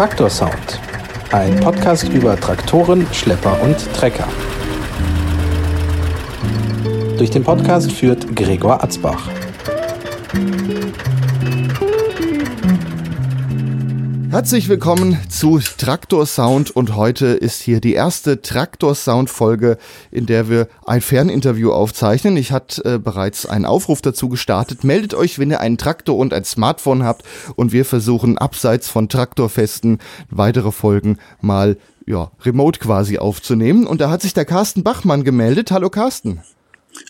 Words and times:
Traktor 0.00 0.30
Sound, 0.30 0.80
ein 1.30 1.60
Podcast 1.60 2.08
über 2.08 2.34
Traktoren, 2.34 3.06
Schlepper 3.12 3.60
und 3.60 3.76
Trecker. 3.92 4.26
Durch 7.18 7.28
den 7.28 7.44
Podcast 7.44 7.92
führt 7.92 8.34
Gregor 8.34 8.82
Atzbach. 8.82 9.28
Herzlich 14.30 14.68
willkommen 14.68 15.18
zu 15.28 15.58
Traktor 15.58 16.24
Sound 16.24 16.70
und 16.70 16.94
heute 16.94 17.26
ist 17.26 17.60
hier 17.60 17.80
die 17.80 17.94
erste 17.94 18.40
Traktor 18.40 18.94
Sound 18.94 19.28
Folge, 19.28 19.76
in 20.12 20.26
der 20.26 20.48
wir 20.48 20.68
ein 20.86 21.00
Ferninterview 21.00 21.72
aufzeichnen. 21.72 22.36
Ich 22.36 22.52
hatte 22.52 22.84
äh, 22.84 22.98
bereits 22.98 23.44
einen 23.44 23.64
Aufruf 23.64 24.02
dazu 24.02 24.28
gestartet. 24.28 24.84
Meldet 24.84 25.14
euch, 25.14 25.40
wenn 25.40 25.50
ihr 25.50 25.58
einen 25.58 25.78
Traktor 25.78 26.16
und 26.16 26.32
ein 26.32 26.44
Smartphone 26.44 27.02
habt 27.02 27.24
und 27.56 27.72
wir 27.72 27.84
versuchen 27.84 28.38
abseits 28.38 28.88
von 28.88 29.08
Traktorfesten 29.08 29.98
weitere 30.30 30.70
Folgen 30.70 31.18
mal 31.40 31.76
ja, 32.06 32.30
remote 32.42 32.78
quasi 32.78 33.18
aufzunehmen. 33.18 33.84
Und 33.84 34.00
da 34.00 34.10
hat 34.10 34.22
sich 34.22 34.32
der 34.32 34.44
Carsten 34.44 34.84
Bachmann 34.84 35.24
gemeldet. 35.24 35.72
Hallo 35.72 35.90
Carsten. 35.90 36.40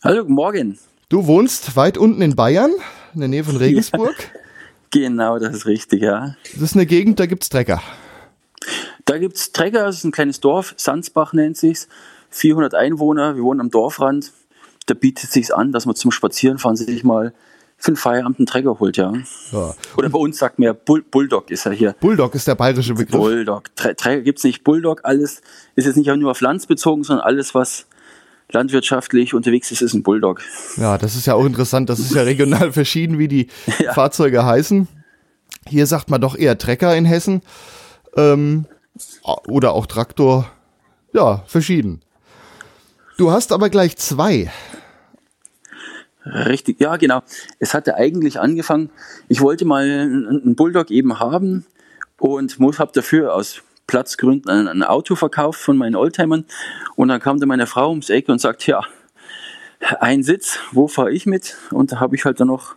Hallo, 0.03 0.23
guten 0.23 0.33
Morgen. 0.33 0.79
Du 1.11 1.27
wohnst 1.27 1.77
weit 1.77 1.99
unten 1.99 2.23
in 2.23 2.35
Bayern, 2.35 2.71
in 3.13 3.21
der 3.21 3.29
Nähe 3.29 3.45
von 3.45 3.59
Regensburg. 3.59 4.15
Ja. 4.19 4.41
Genau, 4.91 5.39
das 5.39 5.55
ist 5.55 5.67
richtig, 5.67 6.03
ja. 6.03 6.37
Das 6.53 6.63
ist 6.63 6.75
eine 6.75 6.87
Gegend, 6.87 7.21
da 7.21 7.27
gibt 7.27 7.45
es 7.45 7.49
Trecker. 7.49 7.81
Da 9.05 9.19
gibt 9.19 9.37
es 9.37 9.53
Trecker, 9.53 9.85
das 9.85 9.99
ist 9.99 10.05
ein 10.05 10.13
kleines 10.13 10.41
Dorf, 10.41 10.75
Sandsbach 10.77 11.33
nennt 11.33 11.57
sich's. 11.57 11.89
400 12.31 12.75
Einwohner, 12.75 13.37
wir 13.37 13.43
wohnen 13.43 13.61
am 13.61 13.71
Dorfrand. 13.71 14.33
Da 14.87 14.95
bietet 14.95 15.25
es 15.25 15.33
sich 15.33 15.55
an, 15.55 15.73
dass 15.73 15.87
man 15.87 15.95
zum 15.97 16.11
Spazierenfahren 16.11 16.77
sich 16.77 17.05
mal 17.05 17.33
für 17.77 17.93
den 17.93 17.97
Feierabend 17.97 18.39
einen 18.39 18.47
Trecker 18.47 18.79
holt, 18.79 18.97
ja. 18.99 19.13
ja. 19.53 19.75
Oder 19.97 20.11
bei 20.11 20.19
uns 20.19 20.39
sagt 20.39 20.59
man 20.59 20.67
ja 20.67 20.73
Bull 20.75 21.03
Bulldog 21.03 21.51
ist 21.51 21.65
er 21.67 21.73
hier. 21.73 21.95
Bulldog 21.99 22.35
ist 22.35 22.47
der 22.47 22.55
bayerische 22.55 22.95
Begriff. 22.95 23.19
Bulldog. 23.19 23.71
Gibt 23.77 24.39
es 24.39 24.45
nicht. 24.45 24.65
Bulldog, 24.65 25.01
alles 25.05 25.41
ist 25.77 25.87
jetzt 25.87 25.97
nicht 25.97 26.15
nur 26.15 26.31
auf 26.31 26.41
Land 26.41 26.69
bezogen, 26.69 27.05
sondern 27.05 27.25
alles, 27.25 27.55
was 27.55 27.87
landwirtschaftlich 28.53 29.35
unterwegs 29.35 29.71
ist, 29.71 29.83
ist 29.83 29.95
ein 29.95 30.03
Bulldog. 30.03 30.43
Ja, 30.77 30.99
das 30.99 31.17
ist 31.17 31.27
ja 31.27 31.35
auch 31.35 31.45
interessant. 31.45 31.89
Das 31.89 31.99
ist 31.99 32.15
ja 32.15 32.23
regional 32.23 32.73
verschieden, 32.73 33.19
wie 33.19 33.29
die 33.29 33.49
ja. 33.79 33.93
Fahrzeuge 33.93 34.45
heißen. 34.45 34.89
Hier 35.67 35.87
sagt 35.87 36.11
man 36.11 36.21
doch 36.21 36.37
eher 36.37 36.59
Trecker 36.59 36.97
in 36.97 37.05
Hessen. 37.05 37.43
Ähm, 38.17 38.67
oder 39.47 39.73
auch 39.73 39.87
Traktor. 39.87 40.51
Ja, 41.13 41.45
verschieden. 41.47 42.01
Du 43.19 43.31
hast 43.31 43.53
aber 43.53 43.69
gleich 43.69 43.97
zwei. 43.97 44.51
Richtig, 46.25 46.81
ja, 46.81 46.97
genau. 46.97 47.23
Es 47.59 47.75
hatte 47.75 47.95
eigentlich 47.97 48.39
angefangen, 48.39 48.91
ich 49.29 49.41
wollte 49.41 49.65
mal 49.65 49.85
einen 49.85 50.55
Bulldog 50.55 50.91
eben 50.91 51.19
haben 51.19 51.67
und 52.19 52.59
habe 52.79 52.93
dafür 52.95 53.35
aus 53.35 53.63
Platzgründen 53.91 54.49
ein, 54.49 54.69
ein 54.69 54.83
Auto 54.85 55.17
verkauft 55.17 55.61
von 55.61 55.77
meinen 55.77 55.97
Oldtimern. 55.97 56.45
Und 56.95 57.09
dann 57.09 57.21
kam 57.21 57.41
da 57.41 57.47
meine 57.47 57.67
Frau 57.67 57.91
ums 57.91 58.09
Eck 58.09 58.29
und 58.29 58.41
sagt, 58.41 58.65
ja, 58.69 58.83
ein 59.99 60.23
Sitz, 60.23 60.61
wo 60.71 60.87
fahre 60.87 61.11
ich 61.11 61.27
mit? 61.27 61.57
Und 61.73 61.91
da 61.91 61.99
habe 61.99 62.15
ich 62.15 62.25
halt 62.25 62.39
dann 62.39 62.47
noch 62.47 62.77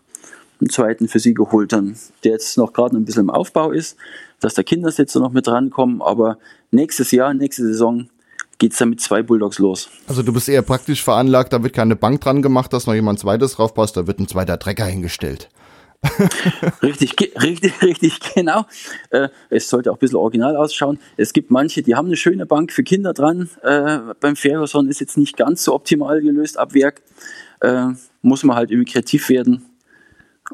einen 0.59 0.72
zweiten 0.72 1.08
für 1.08 1.20
sie 1.20 1.36
geholt, 1.36 1.72
dann, 1.72 1.95
der 2.23 2.31
jetzt 2.31 2.58
noch 2.58 2.73
gerade 2.73 2.97
ein 2.97 3.05
bisschen 3.05 3.23
im 3.23 3.30
Aufbau 3.30 3.70
ist, 3.70 3.95
dass 4.39 4.55
der 4.55 4.64
Kindersitzer 4.64 5.20
noch 5.20 5.33
mit 5.33 5.47
rankommen. 5.47 6.02
Aber 6.02 6.39
nächstes 6.72 7.11
Jahr, 7.11 7.36
nächste 7.36 7.61
Saison 7.61 8.09
geht 8.58 8.72
es 8.72 8.80
dann 8.80 8.89
mit 8.89 9.00
zwei 9.00 9.22
Bulldogs 9.22 9.59
los. 9.59 9.89
Also 10.08 10.23
du 10.23 10.33
bist 10.33 10.50
eher 10.50 10.64
praktisch 10.64 11.03
veranlagt, 11.03 11.53
da 11.53 11.61
wird 11.61 11.73
keine 11.73 11.95
Bank 11.95 12.22
dran 12.22 12.42
gemacht, 12.42 12.73
dass 12.73 12.88
noch 12.88 12.95
jemand 12.95 13.20
zweites 13.20 13.53
draufpasst, 13.53 13.98
da 13.98 14.08
wird 14.08 14.17
ein 14.17 14.27
zweiter 14.27 14.58
Trecker 14.58 14.86
hingestellt. 14.86 15.50
Richtig, 16.82 17.16
richtig, 17.42 17.82
richtig, 17.82 18.20
genau. 18.36 18.66
Äh, 19.09 19.30
es 19.50 19.70
sollte 19.70 19.92
auch 19.92 19.96
ein 19.96 20.00
bisschen 20.00 20.18
original 20.18 20.56
ausschauen. 20.56 21.00
Es 21.18 21.34
gibt 21.34 21.52
manche, 21.52 21.82
die 21.82 21.95
haben 21.95 22.08
eine 22.08 22.18
schöne 22.18 22.45
Bank 22.45 22.72
für 22.72 22.84
Kinder 22.84 23.14
dran. 23.14 23.50
Äh, 23.62 24.00
beim 24.20 24.36
Ferguson 24.36 24.89
ist 24.89 25.00
jetzt 25.00 25.17
nicht 25.17 25.38
ganz 25.38 25.64
so 25.64 25.73
optimal 25.73 26.22
gelöst 26.22 26.58
ab 26.58 26.73
Werk. 26.73 27.02
Äh, 27.61 27.88
muss 28.22 28.44
man 28.44 28.55
halt 28.55 28.72
irgendwie 28.72 28.92
kreativ 28.92 29.30
werden 29.30 29.66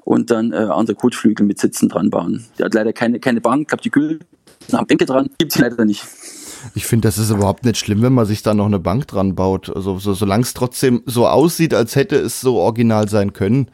und 0.03 0.31
dann 0.31 0.53
äh, 0.53 0.57
andere 0.57 0.96
Kotflügel 0.96 1.46
mit 1.46 1.59
Sitzen 1.59 1.90
dran 1.90 2.09
bauen. 2.09 2.46
Der 2.57 2.66
hat 2.66 2.73
leider 2.73 2.94
keine, 2.94 3.19
keine 3.19 3.41
Bank, 3.41 3.62
ich 3.63 3.68
glaube 3.68 3.84
die 3.84 3.91
Gülden 3.91 4.25
haben 4.73 4.88
Bänke 4.88 5.06
dran, 5.06 5.29
gibt 5.38 5.53
es 5.53 5.59
leider 5.59 5.84
nicht. 5.85 6.06
Ich 6.75 6.85
finde, 6.85 7.07
das 7.07 7.18
ist 7.18 7.31
überhaupt 7.31 7.63
nicht 7.66 7.78
schlimm, 7.78 8.02
wenn 8.02 8.13
man 8.13 8.25
sich 8.25 8.44
da 8.44 8.53
noch 8.53 8.66
eine 8.66 8.79
Bank 8.79 9.07
dran 9.07 9.34
baut. 9.34 9.73
Also 9.73 9.97
so, 9.97 10.13
solange 10.13 10.44
es 10.44 10.53
trotzdem 10.53 11.02
so 11.06 11.25
aussieht, 11.25 11.73
als 11.73 11.96
hätte 11.96 12.18
es 12.18 12.41
so 12.41 12.57
original 12.57 13.07
sein 13.07 13.34
können 13.34 13.72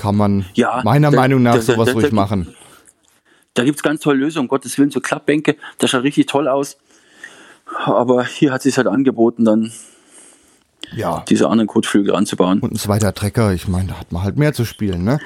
kann 0.00 0.16
man 0.16 0.46
ja, 0.54 0.80
meiner 0.82 1.10
da, 1.10 1.16
Meinung 1.16 1.42
nach 1.42 1.56
da, 1.56 1.60
sowas 1.60 1.88
da, 1.88 1.92
ruhig 1.92 2.12
machen. 2.12 2.54
Da 3.54 3.64
gibt 3.64 3.76
es 3.76 3.82
ganz 3.82 4.00
tolle 4.00 4.18
Lösungen, 4.18 4.46
um 4.46 4.48
Gottes 4.48 4.78
Willen, 4.78 4.90
so 4.90 5.00
Klappbänke, 5.00 5.56
das 5.78 5.90
schaut 5.90 6.04
richtig 6.04 6.26
toll 6.26 6.48
aus. 6.48 6.78
Aber 7.84 8.24
hier 8.24 8.52
hat 8.52 8.60
es 8.60 8.64
sich 8.64 8.76
halt 8.76 8.86
angeboten, 8.86 9.44
dann 9.44 9.72
ja. 10.96 11.24
diese 11.28 11.48
anderen 11.48 11.68
Kotflügel 11.68 12.14
anzubauen. 12.14 12.60
Und 12.60 12.72
ein 12.72 12.76
zweiter 12.76 13.14
Trecker, 13.14 13.52
ich 13.52 13.68
meine, 13.68 13.88
da 13.88 14.00
hat 14.00 14.12
man 14.12 14.22
halt 14.22 14.36
mehr 14.36 14.52
zu 14.52 14.64
spielen, 14.64 15.04
ne? 15.04 15.20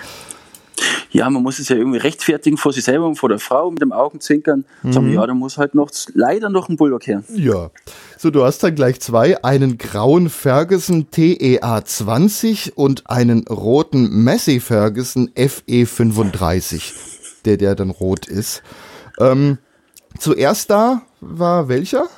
Ja, 1.15 1.31
man 1.31 1.45
muss 1.45 1.61
es 1.61 1.69
ja 1.69 1.77
irgendwie 1.77 1.99
rechtfertigen 1.99 2.57
vor 2.57 2.73
sich 2.73 2.83
selber 2.83 3.07
und 3.07 3.15
vor 3.15 3.29
der 3.29 3.39
Frau 3.39 3.71
mit 3.71 3.81
dem 3.81 3.93
Augenzwinkern. 3.93 4.65
Mhm. 4.83 4.93
Sagen, 4.93 5.13
ja, 5.13 5.25
da 5.25 5.33
muss 5.33 5.59
halt 5.59 5.77
noch 5.77 5.91
leider 6.13 6.51
noch 6.51 6.69
ein 6.69 6.77
Bulldog 6.77 7.07
her. 7.07 7.23
Ja. 7.33 7.71
So, 8.19 8.31
du 8.31 8.43
hast 8.43 8.65
dann 8.65 8.75
gleich 8.75 9.01
zwei, 9.01 9.43
einen 9.45 9.79
grauen 9.79 10.29
Ferguson 10.29 11.13
TEA 11.13 11.85
20 11.85 12.77
und 12.77 13.09
einen 13.09 13.47
roten 13.47 14.25
Massey 14.25 14.59
Ferguson 14.59 15.31
FE 15.37 15.87
35, 15.87 16.93
der 17.45 17.59
der 17.59 17.77
dann 17.77 17.91
rot 17.91 18.27
ist. 18.27 18.65
Ähm, 19.21 19.59
zuerst 20.19 20.69
da 20.71 21.03
war 21.21 21.69
welcher? 21.69 22.09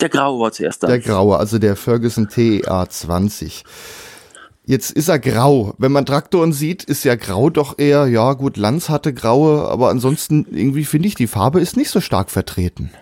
Der 0.00 0.08
graue 0.08 0.40
war 0.40 0.52
zuerst 0.52 0.82
da. 0.82 0.86
Der 0.86 1.00
graue, 1.00 1.36
also 1.36 1.58
der 1.58 1.76
Ferguson 1.76 2.30
TEA 2.30 2.88
20. 2.88 3.62
Jetzt 4.70 4.92
ist 4.92 5.08
er 5.08 5.18
grau. 5.18 5.74
Wenn 5.78 5.90
man 5.90 6.06
Traktoren 6.06 6.52
sieht, 6.52 6.84
ist 6.84 7.02
ja 7.02 7.16
grau 7.16 7.50
doch 7.50 7.80
eher, 7.80 8.06
ja 8.06 8.34
gut, 8.34 8.56
Lanz 8.56 8.88
hatte 8.88 9.12
graue, 9.12 9.68
aber 9.68 9.88
ansonsten 9.88 10.46
irgendwie 10.48 10.84
finde 10.84 11.08
ich, 11.08 11.16
die 11.16 11.26
Farbe 11.26 11.60
ist 11.60 11.76
nicht 11.76 11.90
so 11.90 12.00
stark 12.00 12.30
vertreten. 12.30 12.92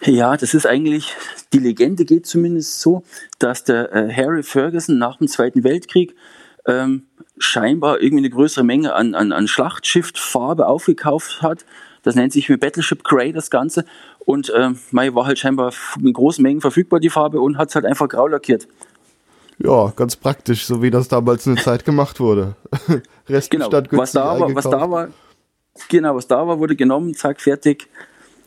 Ja, 0.00 0.36
das 0.36 0.52
ist 0.52 0.66
eigentlich, 0.66 1.14
die 1.52 1.60
Legende 1.60 2.04
geht 2.04 2.26
zumindest 2.26 2.80
so, 2.80 3.04
dass 3.38 3.62
der 3.62 3.92
äh, 3.92 4.12
Harry 4.12 4.42
Ferguson 4.42 4.98
nach 4.98 5.18
dem 5.18 5.28
Zweiten 5.28 5.62
Weltkrieg 5.62 6.16
ähm, 6.66 7.04
scheinbar 7.38 8.02
irgendwie 8.02 8.24
eine 8.24 8.30
größere 8.30 8.64
Menge 8.64 8.94
an, 8.94 9.14
an, 9.14 9.30
an 9.30 9.46
Schlachtschifffarbe 9.46 10.66
aufgekauft 10.66 11.40
hat. 11.42 11.64
Das 12.02 12.16
nennt 12.16 12.32
sich 12.32 12.48
wie 12.48 12.56
Battleship 12.56 13.04
Grey, 13.04 13.32
das 13.32 13.48
Ganze. 13.48 13.84
Und 14.18 14.52
ähm, 14.56 14.76
war 14.90 15.24
halt 15.24 15.38
scheinbar 15.38 15.72
in 16.00 16.12
großen 16.12 16.42
Mengen 16.42 16.60
verfügbar, 16.60 16.98
die 16.98 17.10
Farbe, 17.10 17.40
und 17.40 17.58
hat 17.58 17.68
es 17.68 17.76
halt 17.76 17.84
einfach 17.84 18.08
grau 18.08 18.26
lackiert. 18.26 18.66
Ja, 19.64 19.92
ganz 19.94 20.16
praktisch, 20.16 20.66
so 20.66 20.82
wie 20.82 20.90
das 20.90 21.06
damals 21.08 21.46
eine 21.46 21.56
Zeit 21.56 21.84
gemacht 21.84 22.18
wurde. 22.18 22.56
Restbestand 23.28 23.90
genau. 23.90 24.02
was 24.02 24.12
da 24.12 24.40
war, 24.40 24.54
was 24.54 24.64
da 24.64 24.90
war, 24.90 25.08
genau, 25.88 26.16
was 26.16 26.26
da 26.26 26.46
war, 26.46 26.58
wurde 26.58 26.74
genommen, 26.74 27.14
zack, 27.14 27.40
fertig. 27.40 27.88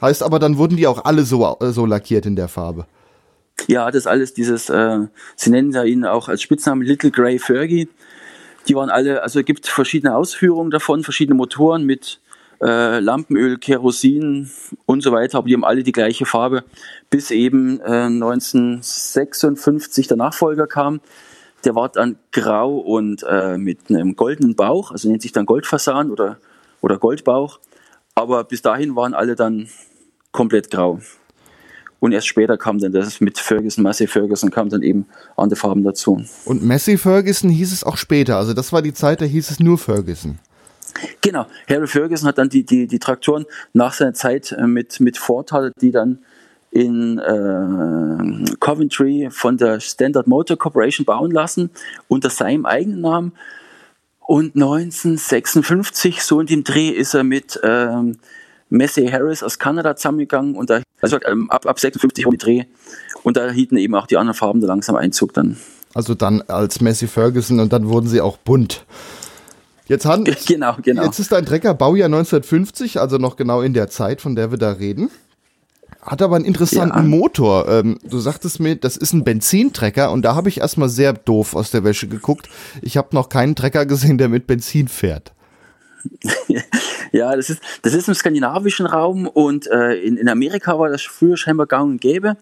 Heißt 0.01 0.23
aber, 0.23 0.39
dann 0.39 0.57
wurden 0.57 0.75
die 0.75 0.87
auch 0.87 1.05
alle 1.05 1.23
so, 1.23 1.57
so 1.61 1.85
lackiert 1.85 2.25
in 2.25 2.35
der 2.35 2.49
Farbe. 2.49 2.85
Ja, 3.67 3.89
das 3.91 4.07
alles 4.07 4.33
dieses, 4.33 4.69
äh, 4.69 5.07
sie 5.37 5.49
nennen 5.49 5.71
ja 5.71 5.83
ihn 5.83 6.05
auch 6.05 6.27
als 6.27 6.41
Spitznamen 6.41 6.85
Little 6.85 7.11
Grey 7.11 7.39
Fergie. 7.39 7.87
Die 8.67 8.75
waren 8.75 8.89
alle, 8.89 9.23
also 9.23 9.39
es 9.39 9.45
gibt 9.45 9.67
verschiedene 9.67 10.15
Ausführungen 10.15 10.69
davon, 10.69 11.03
verschiedene 11.03 11.35
Motoren 11.35 11.85
mit 11.85 12.19
äh, 12.61 12.99
Lampenöl, 12.99 13.57
Kerosin 13.57 14.49
und 14.85 15.01
so 15.01 15.11
weiter, 15.11 15.39
aber 15.39 15.47
die 15.47 15.53
haben 15.53 15.65
alle 15.65 15.83
die 15.83 15.91
gleiche 15.91 16.25
Farbe, 16.25 16.63
bis 17.09 17.31
eben 17.31 17.79
äh, 17.81 18.05
1956 18.05 20.07
der 20.07 20.17
Nachfolger 20.17 20.67
kam. 20.67 21.01
Der 21.63 21.75
war 21.75 21.89
dann 21.89 22.17
grau 22.31 22.77
und 22.77 23.23
äh, 23.23 23.57
mit 23.57 23.89
einem 23.89 24.15
goldenen 24.15 24.55
Bauch, 24.55 24.91
also 24.91 25.09
nennt 25.09 25.21
sich 25.21 25.31
dann 25.31 25.45
Goldfasan 25.45 26.11
oder, 26.11 26.37
oder 26.81 26.97
Goldbauch. 26.97 27.59
Aber 28.13 28.43
bis 28.43 28.61
dahin 28.61 28.95
waren 28.95 29.13
alle 29.13 29.35
dann 29.35 29.67
komplett 30.31 30.71
grau. 30.71 30.99
Und 31.99 32.11
erst 32.11 32.27
später 32.27 32.57
kam 32.57 32.77
dann 32.77 32.91
das 32.91 33.19
mit 33.19 33.39
Ferguson, 33.39 33.83
Massey 33.83 34.05
Ferguson, 34.05 34.51
kam 34.51 34.69
dann 34.69 34.83
eben 34.83 35.07
andere 35.37 35.59
Farben 35.59 35.83
dazu. 35.83 36.23
Und 36.45 36.63
Massey 36.63 36.97
Ferguson 36.97 37.49
hieß 37.49 37.73
es 37.73 37.83
auch 37.83 37.97
später. 37.97 38.37
Also 38.37 38.53
das 38.53 38.71
war 38.71 38.81
die 38.81 38.93
Zeit, 38.93 39.21
da 39.21 39.25
hieß 39.25 39.49
es 39.49 39.59
nur 39.59 39.77
Ferguson. 39.77 40.39
Genau, 41.21 41.45
Harry 41.69 41.87
Ferguson 41.87 42.27
hat 42.27 42.37
dann 42.37 42.49
die, 42.49 42.65
die, 42.65 42.87
die 42.87 42.99
Traktoren 42.99 43.45
nach 43.73 43.93
seiner 43.93 44.13
Zeit 44.13 44.51
äh, 44.51 44.67
mit, 44.67 44.99
mit 44.99 45.17
Ford 45.17 45.51
hatte, 45.51 45.71
die 45.81 45.91
dann 45.91 46.19
in 46.71 47.19
äh, 47.19 48.55
Coventry 48.59 49.29
von 49.31 49.57
der 49.57 49.79
Standard 49.79 50.27
Motor 50.27 50.57
Corporation 50.57 51.05
bauen 51.05 51.31
lassen, 51.31 51.69
unter 52.07 52.29
seinem 52.29 52.65
eigenen 52.65 53.01
Namen. 53.01 53.31
Und 54.19 54.55
1956, 54.55 56.23
so 56.23 56.39
in 56.39 56.47
dem 56.47 56.63
Dreh, 56.63 56.89
ist 56.89 57.13
er 57.13 57.23
mit 57.23 57.59
ähm, 57.63 58.17
Massey 58.69 59.07
Harris 59.07 59.43
aus 59.43 59.59
Kanada 59.59 59.95
zusammengegangen 59.95 60.55
und 60.55 60.69
da, 60.69 60.81
also 61.01 61.17
ähm, 61.25 61.49
ab, 61.49 61.65
ab 61.65 61.79
56 61.79 62.25
um 62.25 62.31
die 62.31 62.37
Dreh. 62.37 62.63
Und 63.23 63.37
da 63.37 63.49
hielten 63.51 63.77
eben 63.77 63.95
auch 63.95 64.07
die 64.07 64.17
anderen 64.17 64.35
Farben 64.35 64.61
langsam 64.61 64.95
Einzug 64.95 65.33
dann. 65.33 65.57
Also 65.93 66.13
dann 66.13 66.41
als 66.41 66.81
Massey 66.81 67.07
Ferguson 67.07 67.59
und 67.59 67.71
dann 67.71 67.87
wurden 67.87 68.07
sie 68.07 68.19
auch 68.19 68.37
bunt. 68.37 68.85
Jetzt, 69.87 70.05
han, 70.05 70.23
genau, 70.47 70.77
genau. 70.81 71.03
jetzt 71.03 71.19
ist 71.19 71.31
dein 71.31 71.45
Trecker 71.45 71.73
Baujahr 71.73 72.07
1950, 72.07 72.99
also 72.99 73.17
noch 73.17 73.35
genau 73.35 73.61
in 73.61 73.73
der 73.73 73.89
Zeit, 73.89 74.21
von 74.21 74.35
der 74.35 74.51
wir 74.51 74.57
da 74.57 74.71
reden. 74.71 75.09
Hat 76.01 76.21
aber 76.21 76.35
einen 76.35 76.45
interessanten 76.45 76.97
Ja. 76.97 77.03
Motor. 77.03 77.67
Ähm, 77.67 77.97
du 78.03 78.19
sagtest 78.19 78.59
mir, 78.59 78.75
das 78.75 78.95
ist 78.95 79.13
ein 79.13 79.23
Benzintrecker 79.23 80.11
und 80.11 80.21
da 80.23 80.35
habe 80.35 80.49
ich 80.49 80.59
erstmal 80.59 80.89
sehr 80.89 81.13
doof 81.13 81.55
aus 81.55 81.71
der 81.71 81.83
Wäsche 81.83 82.07
geguckt. 82.07 82.47
Ich 82.81 82.97
habe 82.97 83.09
noch 83.13 83.29
keinen 83.29 83.55
Trecker 83.55 83.85
gesehen, 83.85 84.17
der 84.17 84.29
mit 84.29 84.47
Benzin 84.47 84.87
fährt. 84.87 85.33
Ja, 87.11 87.33
das 87.33 87.49
ist, 87.49 87.61
das 87.81 87.93
ist 87.93 88.09
im 88.09 88.13
skandinavischen 88.13 88.85
Raum 88.85 89.25
und 89.25 89.67
äh, 89.67 89.93
in, 89.93 90.17
in 90.17 90.27
Amerika 90.27 90.77
war 90.77 90.89
das 90.89 91.03
früher 91.03 91.37
scheinbar 91.37 91.65
gang 91.65 91.91
und 91.91 92.01
gäbe. 92.01 92.35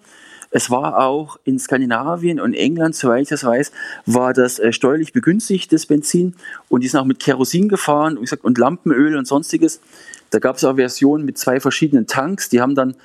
Es 0.56 0.70
war 0.70 1.00
auch 1.00 1.40
in 1.46 1.58
Skandinavien 1.58 2.40
und 2.40 2.54
England, 2.54 2.96
soweit 2.96 3.24
ich 3.24 3.30
das 3.30 3.44
weiß, 3.44 3.72
war 4.06 4.34
das 4.34 4.60
äh, 4.60 4.72
steuerlich 4.72 5.12
begünstigt, 5.12 5.74
das 5.74 5.88
Benzin. 5.88 6.36
Und 6.70 6.84
die 6.84 6.88
sind 6.88 7.00
auch 7.00 7.06
mit 7.06 7.20
Kerosin 7.20 7.70
gefahren, 7.70 8.18
wie 8.18 8.22
gesagt, 8.22 8.44
und 8.44 8.60
Lampenöl 8.60 9.18
und 9.18 9.26
sonstiges. 9.26 9.82
Da 10.30 10.38
gab 10.38 10.58
es 10.58 10.64
auch 10.64 10.76
Versionen 10.76 11.26
mit 11.26 11.40
zwei 11.40 11.60
verschiedenen 11.60 12.06
Tanks. 12.06 12.50
Die 12.50 12.62
haben 12.62 12.76
dann 12.76 12.96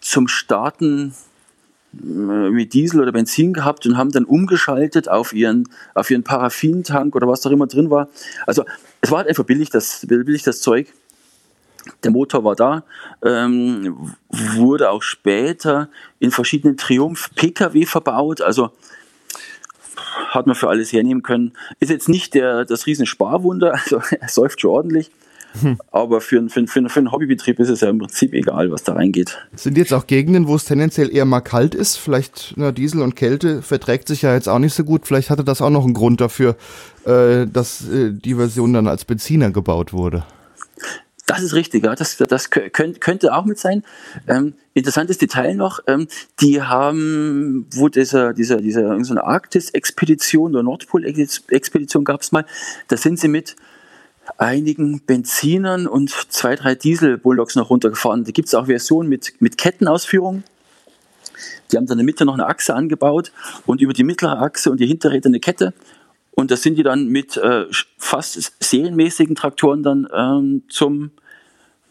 zum 0.00 0.26
Starten 0.26 1.14
äh, 1.94 2.50
mit 2.50 2.74
Diesel 2.74 3.00
oder 3.00 3.12
Benzin 3.12 3.52
gehabt 3.52 3.86
und 3.86 3.96
haben 3.96 4.10
dann 4.10 4.24
umgeschaltet 4.24 5.08
auf 5.08 5.32
ihren, 5.32 5.68
auf 5.94 6.10
ihren 6.10 6.24
Paraffintank 6.24 7.14
oder 7.14 7.28
was 7.28 7.40
da 7.40 7.50
immer 7.50 7.68
drin 7.68 7.88
war. 7.88 8.08
Also 8.48 8.64
es 9.00 9.12
war 9.12 9.18
halt 9.18 9.28
einfach 9.28 9.44
billig, 9.44 9.70
das, 9.70 10.04
billig 10.08 10.42
das 10.42 10.60
Zeug. 10.60 10.92
Der 12.04 12.10
Motor 12.10 12.44
war 12.44 12.54
da, 12.54 12.84
ähm, 13.24 13.96
wurde 14.30 14.90
auch 14.90 15.02
später 15.02 15.88
in 16.18 16.30
verschiedenen 16.30 16.76
Triumph-Pkw 16.76 17.86
verbaut, 17.86 18.40
also 18.40 18.70
hat 20.28 20.46
man 20.46 20.54
für 20.56 20.68
alles 20.68 20.92
hernehmen 20.92 21.22
können. 21.22 21.52
Ist 21.80 21.90
jetzt 21.90 22.08
nicht 22.08 22.34
der, 22.34 22.64
das 22.64 22.86
Riesensparwunder, 22.86 23.72
also 23.84 24.00
er 24.20 24.28
säuft 24.28 24.60
schon 24.60 24.70
ordentlich, 24.70 25.10
aber 25.90 26.20
für, 26.20 26.36
einen- 26.38 26.50
für, 26.50 26.58
einen- 26.60 26.68
für, 26.68 26.86
für 26.90 26.98
einen 27.00 27.12
Hobbybetrieb 27.12 27.58
ist 27.60 27.70
es 27.70 27.80
ja 27.80 27.88
im 27.88 27.98
Prinzip 27.98 28.34
egal, 28.34 28.70
was 28.70 28.82
da 28.84 28.92
reingeht. 28.92 29.38
Sind 29.54 29.78
jetzt 29.78 29.94
auch 29.94 30.06
Gegenden, 30.06 30.48
wo 30.48 30.54
es 30.54 30.66
tendenziell 30.66 31.10
eher 31.14 31.24
mal 31.24 31.40
kalt 31.40 31.74
ist? 31.74 31.96
Vielleicht 31.96 32.52
na, 32.56 32.72
Diesel 32.72 33.00
und 33.00 33.16
Kälte 33.16 33.62
verträgt 33.62 34.06
sich 34.08 34.20
ja 34.20 34.34
jetzt 34.34 34.48
auch 34.50 34.58
nicht 34.58 34.74
so 34.74 34.84
gut. 34.84 35.06
Vielleicht 35.06 35.30
hatte 35.30 35.44
das 35.44 35.62
auch 35.62 35.70
noch 35.70 35.84
einen 35.84 35.94
Grund 35.94 36.20
dafür, 36.20 36.56
äh, 37.06 37.46
dass 37.46 37.88
äh, 37.88 38.12
die 38.12 38.34
Version 38.34 38.74
dann 38.74 38.86
als 38.86 39.06
Benziner 39.06 39.50
gebaut 39.50 39.94
wurde. 39.94 40.24
Das 41.26 41.42
ist 41.42 41.54
richtig, 41.54 41.84
ja. 41.84 41.94
Das, 41.96 42.16
das 42.16 42.52
kö- 42.52 42.70
könnt, 42.70 43.00
könnte 43.00 43.34
auch 43.34 43.44
mit 43.44 43.58
sein. 43.58 43.82
Ähm, 44.28 44.54
interessantes 44.74 45.18
Detail 45.18 45.54
noch, 45.56 45.80
ähm, 45.88 46.06
die 46.40 46.62
haben, 46.62 47.66
wo 47.74 47.88
dieser, 47.88 48.32
dieser, 48.32 48.58
dieser, 48.58 49.02
so 49.04 49.14
Arktis-Expedition 49.16 50.52
oder 50.52 50.62
Nordpol-Expedition 50.62 52.04
gab 52.04 52.22
es 52.22 52.30
mal, 52.30 52.46
da 52.86 52.96
sind 52.96 53.18
sie 53.18 53.26
mit 53.26 53.56
einigen 54.38 55.00
Benzinern 55.00 55.88
und 55.88 56.10
zwei, 56.28 56.54
drei 56.54 56.76
Diesel-Bulldogs 56.76 57.56
noch 57.56 57.70
runtergefahren. 57.70 58.24
Da 58.24 58.30
gibt 58.30 58.46
es 58.48 58.54
auch 58.54 58.66
Versionen 58.66 59.08
mit, 59.08 59.34
mit 59.40 59.58
Kettenausführung. 59.58 60.44
Die 61.70 61.76
haben 61.76 61.86
dann 61.86 61.98
in 61.98 62.06
der 62.06 62.06
Mitte 62.06 62.24
noch 62.24 62.34
eine 62.34 62.46
Achse 62.46 62.74
angebaut 62.74 63.32
und 63.66 63.80
über 63.80 63.92
die 63.92 64.04
mittlere 64.04 64.40
Achse 64.40 64.70
und 64.70 64.78
die 64.78 64.86
Hinterräder 64.86 65.28
eine 65.28 65.40
Kette. 65.40 65.74
Und 66.36 66.50
das 66.50 66.62
sind 66.62 66.76
die 66.76 66.82
dann 66.82 67.08
mit 67.08 67.38
äh, 67.38 67.64
fast 67.96 68.52
serienmäßigen 68.60 69.34
Traktoren 69.34 69.82
dann 69.82 70.06
ähm, 70.14 70.62
zum, 70.68 71.10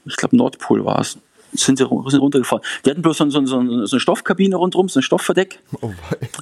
ich 0.05 0.15
glaube 0.15 0.37
Nordpol 0.37 0.85
war 0.85 0.99
es, 1.01 1.17
sind 1.53 1.79
sie 1.79 1.85
sind 1.85 2.21
runtergefahren. 2.21 2.63
Die 2.85 2.91
hatten 2.91 3.01
bloß 3.01 3.17
so, 3.17 3.29
so, 3.29 3.45
so, 3.45 3.85
so 3.85 3.95
eine 3.95 3.99
Stoffkabine 3.99 4.55
rundherum, 4.55 4.87
so 4.87 4.99
ein 4.99 5.03
Stoffverdeck. 5.03 5.59
Oh. 5.81 5.91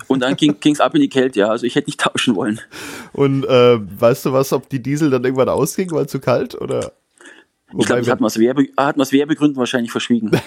Und 0.08 0.20
dann 0.20 0.36
ging 0.36 0.58
es 0.62 0.82
ab 0.82 0.94
in 0.96 1.02
die 1.02 1.10
Kälte, 1.10 1.40
ja. 1.40 1.48
Also 1.48 1.66
ich 1.66 1.76
hätte 1.76 1.88
nicht 1.88 2.00
tauschen 2.02 2.36
wollen. 2.36 2.60
und 3.14 3.46
äh, 3.46 3.80
weißt 3.80 4.26
du 4.26 4.34
was, 4.34 4.52
ob 4.52 4.68
die 4.68 4.84
Diesel 4.84 5.10
dann 5.10 5.24
irgendwann 5.24 5.50
ausging, 5.50 5.92
weil 5.92 6.08
zu 6.08 6.20
kalt? 6.20 6.60
Oder? 6.60 6.92
Ich 7.78 7.86
glaube, 7.86 8.02
das 8.02 8.10
hat 8.10 8.20
man 8.20 8.28
aus 8.28 8.40
Werbe, 8.40 8.68
hat 8.78 9.00
aus 9.00 9.12
Werbegründen 9.12 9.58
wahrscheinlich 9.58 9.92
verschwiegen. 9.92 10.32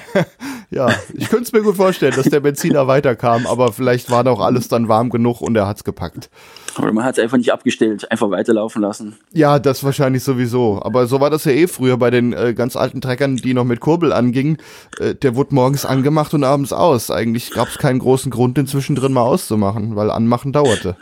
Ja, 0.68 0.88
ich 1.14 1.28
könnte 1.28 1.44
es 1.44 1.52
mir 1.52 1.62
gut 1.62 1.76
vorstellen, 1.76 2.14
dass 2.16 2.26
der 2.26 2.40
Benziner 2.40 2.88
weiterkam, 2.88 3.46
aber 3.46 3.72
vielleicht 3.72 4.10
war 4.10 4.24
doch 4.24 4.40
alles 4.40 4.66
dann 4.66 4.88
warm 4.88 5.10
genug 5.10 5.40
und 5.40 5.56
er 5.56 5.68
hat's 5.68 5.84
gepackt. 5.84 6.28
Oder 6.76 6.92
man 6.92 7.04
hat 7.04 7.16
es 7.16 7.22
einfach 7.22 7.38
nicht 7.38 7.52
abgestellt, 7.52 8.10
einfach 8.10 8.30
weiterlaufen 8.30 8.82
lassen. 8.82 9.16
Ja, 9.32 9.58
das 9.58 9.84
wahrscheinlich 9.84 10.24
sowieso. 10.24 10.80
Aber 10.82 11.06
so 11.06 11.20
war 11.20 11.30
das 11.30 11.44
ja 11.44 11.52
eh 11.52 11.68
früher 11.68 11.96
bei 11.96 12.10
den 12.10 12.32
äh, 12.32 12.52
ganz 12.52 12.74
alten 12.76 13.00
Treckern, 13.00 13.36
die 13.36 13.54
noch 13.54 13.64
mit 13.64 13.80
Kurbel 13.80 14.12
angingen. 14.12 14.58
Äh, 14.98 15.14
der 15.14 15.36
wurde 15.36 15.54
morgens 15.54 15.86
angemacht 15.86 16.34
und 16.34 16.44
abends 16.44 16.72
aus. 16.72 17.10
Eigentlich 17.10 17.52
gab 17.52 17.68
es 17.68 17.78
keinen 17.78 18.00
großen 18.00 18.30
Grund, 18.30 18.56
den 18.56 18.66
zwischendrin 18.66 19.12
mal 19.12 19.22
auszumachen, 19.22 19.94
weil 19.94 20.10
anmachen 20.10 20.52
dauerte. 20.52 20.96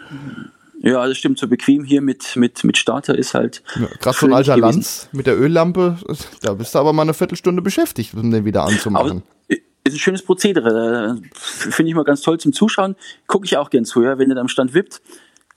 Ja, 0.84 1.06
das 1.06 1.16
stimmt. 1.18 1.38
So 1.38 1.48
bequem 1.48 1.84
hier 1.84 2.02
mit, 2.02 2.36
mit, 2.36 2.62
mit 2.64 2.76
Starter 2.76 3.16
ist 3.16 3.34
halt. 3.34 3.62
Ja, 3.76 3.86
Gerade 4.00 4.16
so 4.18 4.26
ein 4.26 4.32
alter 4.34 4.56
gewesen. 4.56 4.74
Lanz 4.76 5.08
mit 5.12 5.26
der 5.26 5.38
Öllampe, 5.40 5.96
da 6.42 6.52
bist 6.54 6.74
du 6.74 6.78
aber 6.78 6.92
mal 6.92 7.02
eine 7.02 7.14
Viertelstunde 7.14 7.62
beschäftigt, 7.62 8.14
um 8.14 8.30
den 8.30 8.44
wieder 8.44 8.62
Aber 8.62 8.70
anzumachen. 8.72 9.22
ist 9.48 9.62
ein 9.94 9.98
schönes 9.98 10.22
Prozedere. 10.22 11.18
Finde 11.32 11.88
ich 11.88 11.94
mal 11.94 12.04
ganz 12.04 12.20
toll 12.22 12.38
zum 12.38 12.52
Zuschauen. 12.52 12.96
Gucke 13.26 13.46
ich 13.46 13.56
auch 13.56 13.70
gern 13.70 13.84
zu, 13.84 14.02
ja, 14.02 14.18
wenn 14.18 14.30
er 14.30 14.34
da 14.36 14.40
am 14.42 14.48
Stand 14.48 14.74
wippt. 14.74 15.00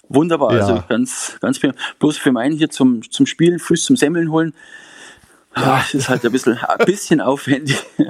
Wunderbar, 0.09 0.53
Ja. 0.55 0.65
also 0.65 0.83
ganz, 0.87 1.37
ganz 1.41 1.59
prima. 1.59 1.73
Bloß 1.99 2.17
für 2.17 2.31
meinen 2.31 2.55
hier 2.55 2.69
zum, 2.69 3.01
zum 3.11 3.25
Spielen, 3.25 3.59
frisch 3.59 3.83
zum 3.83 3.97
Semmeln 3.97 4.31
holen. 4.31 4.53
Ja, 5.55 5.77
das 5.79 5.93
ist 5.93 6.07
halt 6.09 6.23
ein 6.23 6.31
bisschen, 6.31 6.57
ein 6.57 6.85
bisschen 6.85 7.19
aufwendig. 7.19 7.77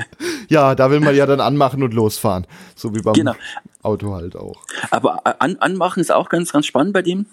Ja, 0.48 0.76
da 0.76 0.92
will 0.92 1.00
man 1.00 1.16
ja 1.16 1.26
dann 1.26 1.40
anmachen 1.40 1.84
und 1.84 1.94
losfahren. 1.94 2.48
So 2.76 2.96
wie 2.96 3.02
beim 3.02 3.14
Genau. 3.14 3.36
Auto 3.82 4.14
halt 4.14 4.36
auch. 4.36 4.56
Aber 4.92 5.22
an, 5.42 5.58
anmachen 5.58 6.00
ist 6.00 6.12
auch 6.12 6.30
ganz, 6.30 6.52
ganz 6.52 6.66
spannend 6.66 6.94
bei 6.94 7.02
dem. 7.02 7.26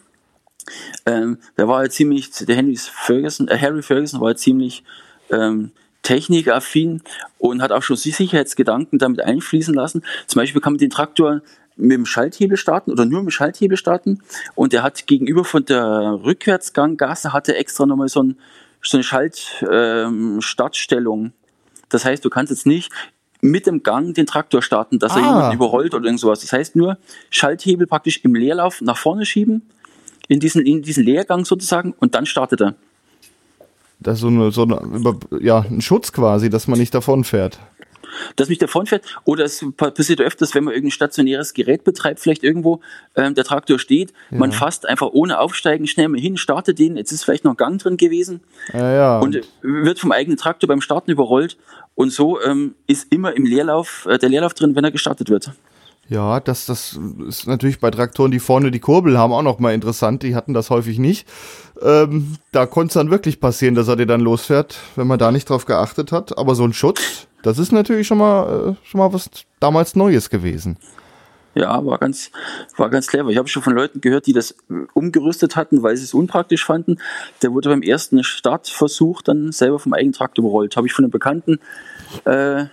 Ähm, 1.07 1.39
der 1.57 1.69
war 1.69 1.85
ja 1.85 1.91
ziemlich, 1.91 2.31
der 2.31 2.57
Henry 2.57 2.77
Ferguson, 2.77 3.49
äh, 3.49 3.59
Harry 3.59 3.83
Ferguson 3.83 4.21
war 4.21 4.31
ja 4.31 4.37
ziemlich 4.37 4.83
ähm, 5.31 5.73
technikaffin 6.03 7.03
und 7.39 7.63
hat 7.63 7.73
auch 7.73 7.83
schon 7.83 7.97
Sicherheitsgedanken 7.97 8.99
damit 8.99 9.21
einfließen 9.21 9.75
lassen. 9.75 10.05
Zum 10.27 10.41
Beispiel 10.41 10.61
kann 10.61 10.75
man 10.75 10.79
den 10.79 10.91
Traktor 10.91 11.41
mit 11.77 11.93
dem 11.93 12.07
Schalthebel 12.07 12.57
starten 12.57 12.93
oder 12.93 13.05
nur 13.05 13.21
mit 13.21 13.31
dem 13.31 13.33
Schalthebel 13.33 13.77
starten 13.77 14.23
und 14.55 14.73
der 14.73 14.83
hat 14.85 15.07
gegenüber 15.07 15.45
von 15.45 15.65
der 15.65 16.21
Rückwärtsganggasse 16.23 17.33
hatte 17.33 17.57
extra 17.57 17.85
nochmal 17.85 18.09
so, 18.09 18.23
ein, 18.23 18.39
so 18.83 18.97
eine 18.97 19.05
Schaltstartstellung. 19.05 21.25
Ähm. 21.25 21.33
Das 21.95 22.05
heißt, 22.05 22.25
du 22.25 22.31
kannst 22.31 22.51
jetzt 22.51 22.67
nicht 22.67 22.91
mit 23.41 23.67
dem 23.67 23.83
Gang 23.83 24.15
den 24.15 24.27
Traktor 24.27 24.63
starten, 24.63 24.99
dass 24.99 25.13
er 25.17 25.23
Ah. 25.23 25.27
jemanden 25.27 25.57
überrollt 25.57 25.95
oder 25.95 26.07
irgend 26.07 26.21
sowas. 26.21 26.41
Das 26.41 26.53
heißt 26.53 26.77
nur 26.77 26.99
Schalthebel 27.31 27.87
praktisch 27.87 28.21
im 28.25 28.35
Leerlauf 28.35 28.81
nach 28.81 28.97
vorne 28.97 29.27
schieben, 29.27 29.63
in 30.29 30.41
diesen, 30.41 30.65
in 30.65 30.83
diesen 30.83 31.05
Leergang 31.05 31.45
sozusagen 31.45 31.93
und 31.99 32.15
dann 32.15 32.27
startet 32.27 32.63
er. 32.63 32.75
Das 34.01 34.15
ist 34.17 34.21
so, 34.23 34.29
eine, 34.29 34.51
so 34.51 34.63
eine, 34.63 35.19
ja, 35.41 35.61
ein 35.61 35.81
Schutz 35.81 36.13
quasi, 36.13 36.51
dass 36.51 36.67
man 36.69 36.79
nicht 36.79 36.95
davon 36.95 37.25
fährt. 37.25 37.59
Dass 38.37 38.49
mich 38.49 38.59
davon 38.59 38.87
fährt. 38.87 39.05
Oder 39.25 39.45
es 39.45 39.65
pa- 39.77 39.91
passiert 39.91 40.21
öfters, 40.21 40.55
wenn 40.55 40.65
man 40.65 40.75
irgendein 40.75 40.93
stationäres 40.93 41.55
Gerät 41.55 41.85
betreibt, 41.85 42.21
vielleicht 42.21 42.43
irgendwo, 42.43 42.81
ähm, 43.17 43.35
der 43.35 43.45
Traktor 43.45 43.79
steht, 43.79 44.13
man 44.31 44.53
fasst 44.53 44.87
einfach 44.87 45.09
ohne 45.13 45.39
Aufsteigen 45.41 45.87
schnell 45.87 46.09
mal 46.09 46.21
hin, 46.21 46.37
startet 46.37 46.79
den, 46.79 46.97
jetzt 46.97 47.13
ist 47.13 47.25
vielleicht 47.25 47.45
noch 47.45 47.53
ein 47.53 47.57
Gang 47.57 47.81
drin 47.81 47.97
gewesen 47.97 48.41
Ja, 48.73 48.93
ja. 48.93 49.19
und 49.21 49.37
äh, 49.37 49.43
wird 49.63 49.99
vom 49.99 50.13
eigenen 50.13 50.37
Traktor 50.37 50.69
beim 50.69 50.81
Starten 50.81 51.11
überrollt 51.11 51.57
und 51.95 52.11
so 52.13 52.41
ähm, 52.43 52.75
ist 52.87 53.13
immer 53.13 53.37
im 53.37 53.45
Leerlauf, 53.45 54.07
äh, 54.11 54.19
der 54.19 54.29
Leerlauf 54.29 54.55
drin, 54.55 54.75
wenn 54.77 54.85
er 54.85 54.91
gestartet 54.91 55.31
wird. 55.31 55.51
Ja, 56.09 56.39
das, 56.39 56.67
das 56.67 57.01
ist 57.29 57.47
natürlich 57.47 57.81
bei 57.81 57.91
Traktoren, 57.91 58.31
die 58.31 58.39
vorne 58.39 58.71
die 58.71 58.79
Kurbel 58.81 59.17
haben, 59.17 59.33
auch 59.33 59.41
noch 59.43 59.59
mal 59.59 59.73
interessant. 59.73 60.23
Die 60.23 60.35
hatten 60.35 60.53
das 60.53 60.69
häufig 60.69 60.99
nicht. 60.99 61.27
Ähm, 61.81 62.37
da 62.53 62.67
konnte 62.67 62.89
es 62.89 62.95
dann 62.95 63.11
wirklich 63.11 63.41
passieren, 63.41 63.75
dass 63.75 63.89
er 63.89 63.97
dir 63.97 64.05
dann 64.05 64.21
losfährt, 64.21 64.77
wenn 64.97 65.07
man 65.07 65.19
da 65.19 65.33
nicht 65.33 65.49
drauf 65.49 65.65
geachtet 65.65 66.13
hat. 66.13 66.37
Aber 66.37 66.55
so 66.57 66.65
ein 66.65 66.75
Schutz, 66.75 67.27
das 67.45 67.59
ist 67.59 67.73
natürlich 67.73 68.07
schon 68.07 68.19
mal, 68.19 68.71
äh, 68.83 68.87
schon 68.89 68.99
mal 68.99 69.13
was 69.13 69.31
damals 69.61 69.95
Neues 69.95 70.31
gewesen. 70.31 70.77
Ja, 71.55 71.87
war 71.87 71.99
ganz, 71.99 72.33
war 72.77 72.91
ganz 72.91 73.07
clever. 73.07 73.29
Ich 73.31 73.37
habe 73.39 73.47
schon 73.47 73.63
von 73.63 73.75
Leuten 73.75 74.01
gehört, 74.01 74.27
die 74.27 74.33
das 74.33 74.53
äh, 74.71 74.87
umgerüstet 74.93 75.55
hatten, 75.55 75.85
weil 75.85 75.97
sie 75.97 76.03
es 76.03 76.13
unpraktisch 76.13 76.65
fanden. 76.65 76.97
Der 77.43 77.53
wurde 77.53 77.69
beim 77.69 77.83
ersten 77.83 78.25
Startversuch 78.25 79.23
dann 79.23 79.53
selber 79.53 79.79
vom 79.79 79.93
eigenen 79.93 80.13
Traktor 80.15 80.45
überrollt. 80.45 80.77
Habe 80.77 80.89
ich 80.89 80.93
von 80.93 81.05
einem 81.05 81.13
Bekannten 81.13 81.61
äh, 82.25 82.65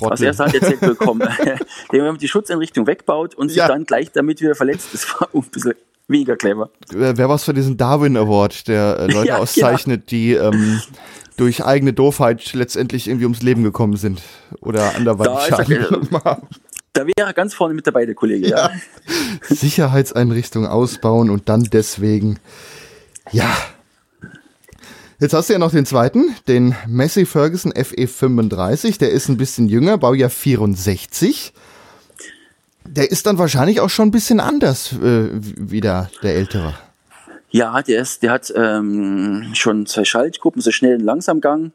aus 0.00 0.20
erster 0.20 0.44
Hand 0.44 0.54
erzählt 0.54 0.80
bekommen. 0.80 1.22
der 1.92 2.06
immer 2.06 2.16
die 2.16 2.28
Schutzeinrichtung 2.28 2.86
wegbaut 2.86 3.34
und 3.34 3.48
sich 3.48 3.58
Ja. 3.58 3.66
dann 3.68 3.84
gleich 3.84 4.12
damit 4.12 4.40
wieder 4.40 4.54
verletzt. 4.54 4.90
Das 4.92 5.04
war 5.18 5.28
ein 5.34 5.42
bisschen 5.42 5.74
weniger 6.06 6.36
clever. 6.36 6.70
Wer 6.90 7.16
wer 7.18 7.28
was 7.28 7.44
für 7.44 7.54
diesen 7.54 7.76
Darwin 7.76 8.16
Award, 8.16 8.68
der 8.68 8.98
äh, 9.00 9.06
Leute 9.12 9.28
Ja, 9.28 9.38
auszeichnet, 9.38 10.10
die 10.12 10.34
ähm, 10.34 10.80
durch 11.36 11.64
eigene 11.64 11.92
Doofheit 11.92 12.52
letztendlich 12.52 13.08
irgendwie 13.08 13.24
ums 13.24 13.42
Leben 13.42 13.62
gekommen 13.62 13.96
sind 13.96 14.22
oder 14.60 14.94
anderweitig 14.94 15.34
er- 15.34 15.56
Schaden 15.56 15.78
genommen 15.88 16.24
haben. 16.24 16.46
Da 16.94 17.06
wäre 17.06 17.32
ganz 17.32 17.54
vorne 17.54 17.72
mit 17.72 17.86
dabei, 17.86 18.04
der 18.04 18.14
Kollege. 18.14 18.48
Ja. 18.48 18.70
Sicherheitseinrichtung 19.48 20.66
ausbauen 20.66 21.30
und 21.30 21.48
dann 21.48 21.62
deswegen, 21.64 22.38
ja. 23.30 23.50
Jetzt 25.18 25.32
hast 25.34 25.48
du 25.48 25.52
ja 25.54 25.58
noch 25.58 25.70
den 25.70 25.86
zweiten, 25.86 26.34
den 26.48 26.74
Massey 26.88 27.24
Ferguson 27.24 27.72
FE35, 27.72 28.98
der 28.98 29.10
ist 29.10 29.28
ein 29.28 29.36
bisschen 29.36 29.68
jünger, 29.68 29.96
Baujahr 29.96 30.30
64. 30.30 31.52
Der 32.84 33.10
ist 33.10 33.26
dann 33.26 33.38
wahrscheinlich 33.38 33.80
auch 33.80 33.88
schon 33.90 34.08
ein 34.08 34.10
bisschen 34.10 34.40
anders 34.40 34.92
äh, 34.92 35.28
wie 35.32 35.80
der, 35.80 36.10
der 36.22 36.34
ältere. 36.34 36.74
Ja, 37.52 37.82
der, 37.82 38.00
ist, 38.00 38.22
der 38.22 38.32
hat 38.32 38.52
ähm, 38.56 39.50
schon 39.54 39.86
zwei 39.86 40.04
Schaltgruppen, 40.04 40.62
so 40.62 40.70
schnell 40.70 40.96
und 40.96 41.04
langsam 41.04 41.40
Gang. 41.40 41.72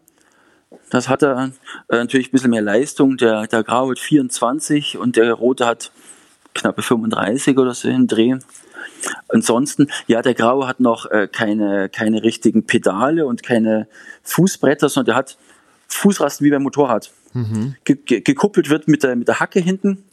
Das 0.89 1.07
hat 1.07 1.21
er 1.21 1.51
äh, 1.87 1.97
natürlich 1.97 2.29
ein 2.29 2.31
bisschen 2.31 2.49
mehr 2.49 2.61
Leistung. 2.61 3.17
Der, 3.17 3.45
der 3.47 3.63
Grau 3.63 3.91
hat 3.91 3.99
24 3.99 4.97
und 4.97 5.15
der 5.15 5.33
Rote 5.33 5.65
hat 5.65 5.91
knappe 6.55 6.81
35 6.81 7.57
oder 7.57 7.75
so 7.75 7.87
im 7.87 8.07
Dreh. 8.07 8.37
Ansonsten, 9.29 9.87
ja, 10.07 10.23
der 10.23 10.33
Graue 10.33 10.67
hat 10.67 10.79
noch 10.79 11.05
äh, 11.11 11.27
keine, 11.31 11.89
keine 11.89 12.23
richtigen 12.23 12.65
Pedale 12.65 13.27
und 13.27 13.43
keine 13.43 13.87
Fußbretter, 14.23 14.89
sondern 14.89 15.13
der 15.13 15.15
hat 15.15 15.37
Fußrasten 15.89 16.43
wie 16.45 16.51
beim 16.51 16.63
Motorrad. 16.63 17.11
Mhm. 17.33 17.75
Ge 17.83 17.97
ge 18.03 18.21
gekuppelt 18.21 18.69
wird 18.69 18.87
mit 18.87 19.03
der, 19.03 19.15
mit 19.15 19.27
der 19.27 19.39
Hacke 19.39 19.59
hinten. 19.59 20.03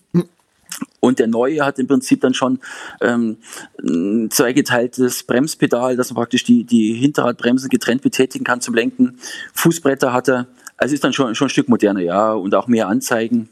Und 1.01 1.19
der 1.19 1.27
neue 1.27 1.65
hat 1.65 1.79
im 1.79 1.87
Prinzip 1.87 2.21
dann 2.21 2.35
schon 2.35 2.61
ähm, 3.01 3.39
ein 3.83 4.31
zweigeteiltes 4.31 5.25
Bremspedal, 5.25 5.97
dass 5.97 6.11
man 6.11 6.17
praktisch 6.17 6.45
die, 6.45 6.65
die 6.65 6.95
Hinterradbremse 6.95 7.69
getrennt 7.69 8.03
betätigen 8.03 8.45
kann 8.45 8.61
zum 8.61 8.75
Lenken. 8.75 9.19
Fußbretter 9.53 10.13
hat 10.13 10.29
er. 10.29 10.47
Also 10.77 10.95
ist 10.95 11.05
dann 11.05 11.13
schon, 11.13 11.35
schon 11.35 11.47
ein 11.47 11.51
Stück 11.51 11.69
moderner, 11.69 12.01
ja, 12.01 12.33
und 12.33 12.55
auch 12.55 12.67
mehr 12.67 12.89
Anzeigen. 12.89 13.49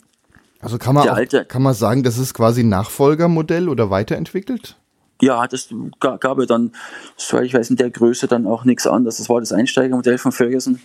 Also 0.61 0.79
kann 0.79 0.95
man, 0.95 1.09
auch, 1.09 1.19
kann 1.49 1.63
man 1.63 1.75
sagen, 1.75 2.03
das 2.03 2.19
ist 2.19 2.35
quasi 2.35 2.63
ein 2.63 2.69
Nachfolgermodell 2.69 3.69
oder 3.69 3.91
weiterentwickelt? 3.91 4.77
Ja, 5.21 5.47
das 5.47 5.69
gab 6.01 6.39
ja 6.39 6.47
dann, 6.47 6.73
soweit 7.17 7.47
ich 7.47 7.55
weiß, 7.55 7.71
in 7.71 7.77
der 7.77 7.91
Größe 7.91 8.27
dann 8.27 8.47
auch 8.47 8.65
nichts 8.65 8.87
anderes. 8.87 9.19
Das 9.19 9.29
war 9.29 9.41
das 9.41 9.53
Einsteigermodell 9.53 10.19
von 10.19 10.33
Ferguson. 10.33 10.81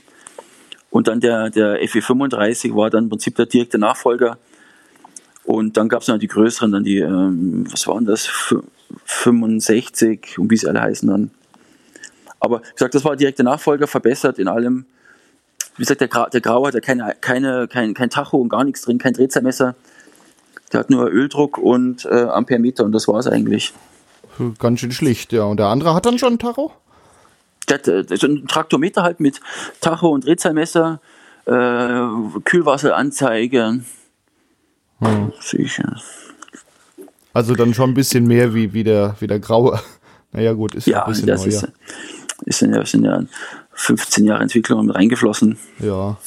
Und 0.89 1.07
dann 1.07 1.19
der, 1.19 1.49
der 1.49 1.81
FE35 1.81 2.75
war 2.75 2.89
dann 2.89 3.05
im 3.05 3.09
Prinzip 3.09 3.35
der 3.35 3.45
direkte 3.45 3.77
Nachfolger. 3.77 4.37
Und 5.47 5.77
dann 5.77 5.87
gab 5.87 6.01
es 6.01 6.09
noch 6.09 6.17
die 6.17 6.27
größeren, 6.27 6.73
dann 6.73 6.83
die, 6.83 6.99
ähm, 6.99 7.65
was 7.71 7.87
waren 7.87 8.03
das, 8.03 8.27
65 9.05 10.37
und 10.39 10.51
wie 10.51 10.57
sie 10.57 10.67
alle 10.67 10.81
heißen 10.81 11.07
dann. 11.07 11.31
Aber 12.41 12.59
wie 12.59 12.73
gesagt, 12.73 12.95
das 12.95 13.05
war 13.05 13.11
der 13.11 13.19
direkte 13.19 13.45
Nachfolger, 13.45 13.87
verbessert 13.87 14.39
in 14.39 14.49
allem. 14.49 14.85
Wie 15.77 15.83
gesagt, 15.83 16.01
der, 16.01 16.09
Gra 16.09 16.27
der 16.27 16.41
Grau 16.41 16.67
hat 16.67 16.73
ja 16.73 16.81
keine, 16.81 17.15
keine, 17.21 17.69
kein, 17.69 17.93
kein 17.93 18.09
Tacho 18.09 18.35
und 18.35 18.49
gar 18.49 18.65
nichts 18.65 18.81
drin, 18.81 18.97
kein 18.97 19.13
Drehzahlmesser. 19.13 19.75
Der 20.73 20.81
hat 20.81 20.89
nur 20.89 21.09
Öldruck 21.09 21.57
und 21.57 22.03
äh, 22.03 22.23
Ampermeter 22.25 22.83
und 22.83 22.91
das 22.91 23.07
war 23.07 23.17
es 23.19 23.27
eigentlich. 23.27 23.73
Ganz 24.59 24.81
schön 24.81 24.91
schlicht, 24.91 25.31
ja. 25.31 25.43
Und 25.43 25.61
der 25.61 25.67
andere 25.67 25.93
hat 25.93 26.05
dann 26.05 26.19
schon 26.19 26.33
ein 26.33 26.39
Tacho? 26.39 26.73
Der 27.69 27.77
hat 27.77 27.87
äh, 27.87 28.17
so 28.17 28.27
ein 28.27 28.47
Traktometer 28.49 29.03
halt 29.03 29.21
mit 29.21 29.39
Tacho 29.79 30.09
und 30.09 30.25
Drehzahlmesser, 30.25 30.99
äh, 31.45 32.01
Kühlwasseranzeige. 32.43 33.79
Hm. 34.99 35.31
Sicher. 35.39 35.95
Also 37.33 37.53
dann 37.53 37.73
schon 37.73 37.91
ein 37.91 37.93
bisschen 37.93 38.25
mehr 38.25 38.53
wie, 38.53 38.73
wie, 38.73 38.83
der, 38.83 39.15
wie 39.19 39.27
der 39.27 39.39
graue. 39.39 39.79
Naja, 40.33 40.51
gut, 40.51 40.75
ist 40.75 40.87
ja, 40.87 40.97
ja 40.97 41.05
ein 41.05 41.11
bisschen 41.11 41.27
das 41.27 41.45
neuer. 41.45 41.69
Ist, 42.45 42.61
ist 42.61 42.61
ja, 42.61 42.85
sind 42.85 43.05
ja 43.05 43.23
15 43.71 44.25
Jahre 44.25 44.43
Entwicklung 44.43 44.89
reingeflossen. 44.91 45.57
Ja. 45.79 46.17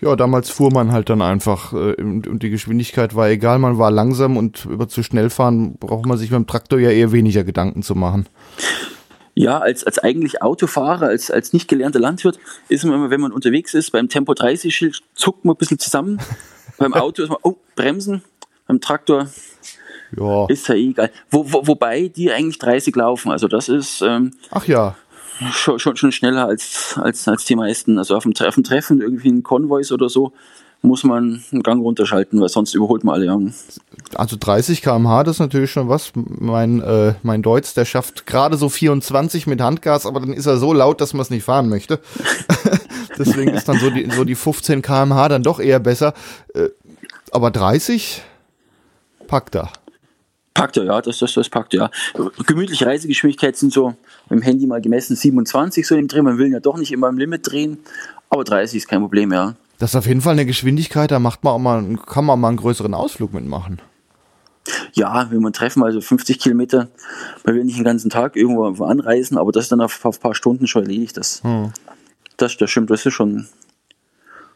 Ja, 0.00 0.16
damals 0.16 0.48
fuhr 0.48 0.72
man 0.72 0.92
halt 0.92 1.10
dann 1.10 1.22
einfach 1.22 1.72
äh, 1.72 1.94
und 2.00 2.42
die 2.42 2.50
Geschwindigkeit 2.50 3.14
war 3.14 3.28
egal, 3.28 3.58
man 3.58 3.78
war 3.78 3.90
langsam 3.90 4.36
und 4.36 4.64
über 4.64 4.88
zu 4.88 5.02
schnell 5.02 5.28
fahren 5.28 5.76
braucht 5.78 6.06
man 6.06 6.18
sich 6.18 6.30
beim 6.30 6.46
Traktor 6.46 6.78
ja 6.78 6.90
eher 6.90 7.12
weniger 7.12 7.44
Gedanken 7.44 7.82
zu 7.82 7.94
machen. 7.94 8.26
Ja, 9.34 9.58
als, 9.58 9.84
als 9.84 9.98
eigentlich 9.98 10.42
Autofahrer, 10.42 11.06
als, 11.06 11.30
als 11.30 11.52
nicht 11.52 11.66
gelernter 11.66 12.00
Landwirt, 12.00 12.38
ist 12.68 12.84
man 12.84 12.94
immer, 12.94 13.10
wenn 13.10 13.20
man 13.20 13.32
unterwegs 13.32 13.74
ist, 13.74 13.90
beim 13.90 14.08
Tempo 14.08 14.34
30 14.34 14.74
Schild 14.74 15.02
zuckt 15.14 15.44
man 15.44 15.54
ein 15.54 15.58
bisschen 15.58 15.78
zusammen. 15.78 16.18
beim 16.78 16.94
Auto 16.94 17.22
ist 17.22 17.28
man, 17.28 17.38
oh, 17.42 17.56
bremsen. 17.74 18.22
Beim 18.66 18.80
Traktor 18.80 19.28
ja. 20.16 20.46
ist 20.46 20.68
ja 20.68 20.74
eh 20.74 20.90
egal. 20.90 21.10
Wo, 21.30 21.50
wo, 21.52 21.66
wobei 21.66 22.08
die 22.08 22.30
eigentlich 22.30 22.58
30 22.58 22.94
laufen. 22.96 23.30
Also 23.30 23.48
das 23.48 23.68
ist. 23.68 24.02
Ähm, 24.02 24.32
Ach 24.50 24.66
ja. 24.66 24.96
Schon, 25.50 25.78
schon, 25.78 25.96
schon 25.96 26.12
schneller 26.12 26.46
als, 26.46 26.94
als, 26.96 27.26
als 27.26 27.44
die 27.44 27.56
meisten. 27.56 27.98
Also 27.98 28.16
auf 28.16 28.22
dem, 28.22 28.32
auf 28.46 28.54
dem 28.54 28.64
Treffen, 28.64 29.00
irgendwie 29.00 29.30
ein 29.30 29.42
Konvois 29.42 29.90
oder 29.90 30.08
so, 30.08 30.32
muss 30.82 31.04
man 31.04 31.42
einen 31.50 31.62
Gang 31.62 31.82
runterschalten, 31.82 32.40
weil 32.40 32.48
sonst 32.48 32.74
überholt 32.74 33.04
man 33.04 33.14
alle. 33.14 33.26
Ja. 33.26 33.38
Also 34.14 34.36
30 34.38 34.82
km/h, 34.82 35.24
das 35.24 35.36
ist 35.36 35.40
natürlich 35.40 35.70
schon 35.70 35.88
was. 35.88 36.12
Mein, 36.14 36.80
äh, 36.80 37.14
mein 37.22 37.42
Deutsch, 37.42 37.74
der 37.74 37.84
schafft 37.84 38.26
gerade 38.26 38.56
so 38.56 38.68
24 38.68 39.46
mit 39.46 39.60
Handgas, 39.60 40.06
aber 40.06 40.20
dann 40.20 40.32
ist 40.32 40.46
er 40.46 40.58
so 40.58 40.72
laut, 40.72 41.00
dass 41.00 41.14
man 41.14 41.22
es 41.22 41.30
nicht 41.30 41.44
fahren 41.44 41.68
möchte. 41.68 42.00
Deswegen 43.18 43.54
ist 43.54 43.68
dann 43.68 43.78
so 43.78 43.90
die, 43.90 44.10
so 44.10 44.24
die 44.24 44.34
15 44.34 44.82
km/h 44.82 45.28
dann 45.28 45.42
doch 45.42 45.60
eher 45.60 45.80
besser. 45.80 46.14
Äh, 46.54 46.68
aber 47.30 47.50
30 47.50 48.22
packt 49.26 49.54
er. 49.54 49.70
Packt 50.54 50.76
er, 50.76 50.84
ja, 50.84 51.00
das, 51.00 51.18
das, 51.18 51.32
das 51.32 51.48
packt 51.48 51.72
er, 51.74 51.90
ja. 52.14 52.30
Gemütliche 52.46 52.84
Reisegeschwindigkeit 52.84 53.56
sind 53.56 53.72
so 53.72 53.94
im 54.28 54.42
Handy 54.42 54.66
mal 54.66 54.82
gemessen 54.82 55.16
27 55.16 55.86
so 55.86 55.96
im 55.96 56.08
Dreh. 56.08 56.20
Man 56.20 56.36
will 56.36 56.52
ja 56.52 56.60
doch 56.60 56.76
nicht 56.76 56.92
immer 56.92 57.08
im 57.08 57.16
Limit 57.16 57.50
drehen, 57.50 57.78
aber 58.28 58.44
30 58.44 58.76
ist 58.76 58.88
kein 58.88 59.00
Problem, 59.00 59.32
ja. 59.32 59.54
Das 59.78 59.90
ist 59.90 59.96
auf 59.96 60.06
jeden 60.06 60.20
Fall 60.20 60.32
eine 60.32 60.46
Geschwindigkeit, 60.46 61.10
da 61.10 61.18
macht 61.18 61.42
man 61.42 61.54
auch 61.54 61.58
mal, 61.58 61.96
kann 62.06 62.24
man 62.24 62.38
mal 62.38 62.48
einen 62.48 62.58
größeren 62.58 62.94
Ausflug 62.94 63.32
mitmachen. 63.32 63.80
Ja, 64.92 65.28
wenn 65.30 65.40
man 65.40 65.52
treffen, 65.52 65.82
also 65.82 66.00
50 66.00 66.38
Kilometer, 66.38 66.88
man 67.44 67.54
will 67.56 67.64
nicht 67.64 67.78
den 67.78 67.84
ganzen 67.84 68.10
Tag 68.10 68.36
irgendwo 68.36 68.84
anreisen, 68.84 69.38
aber 69.38 69.50
das 69.50 69.64
ist 69.64 69.72
dann 69.72 69.80
auf, 69.80 70.04
auf 70.04 70.18
ein 70.18 70.20
paar 70.20 70.34
Stunden 70.34 70.66
schon 70.66 70.82
erledigt. 70.82 71.16
Das, 71.16 71.42
hm. 71.42 71.72
Das, 72.42 72.56
das 72.56 72.70
stimmt, 72.70 72.90
das 72.90 73.06
ist 73.06 73.14
schon 73.14 73.46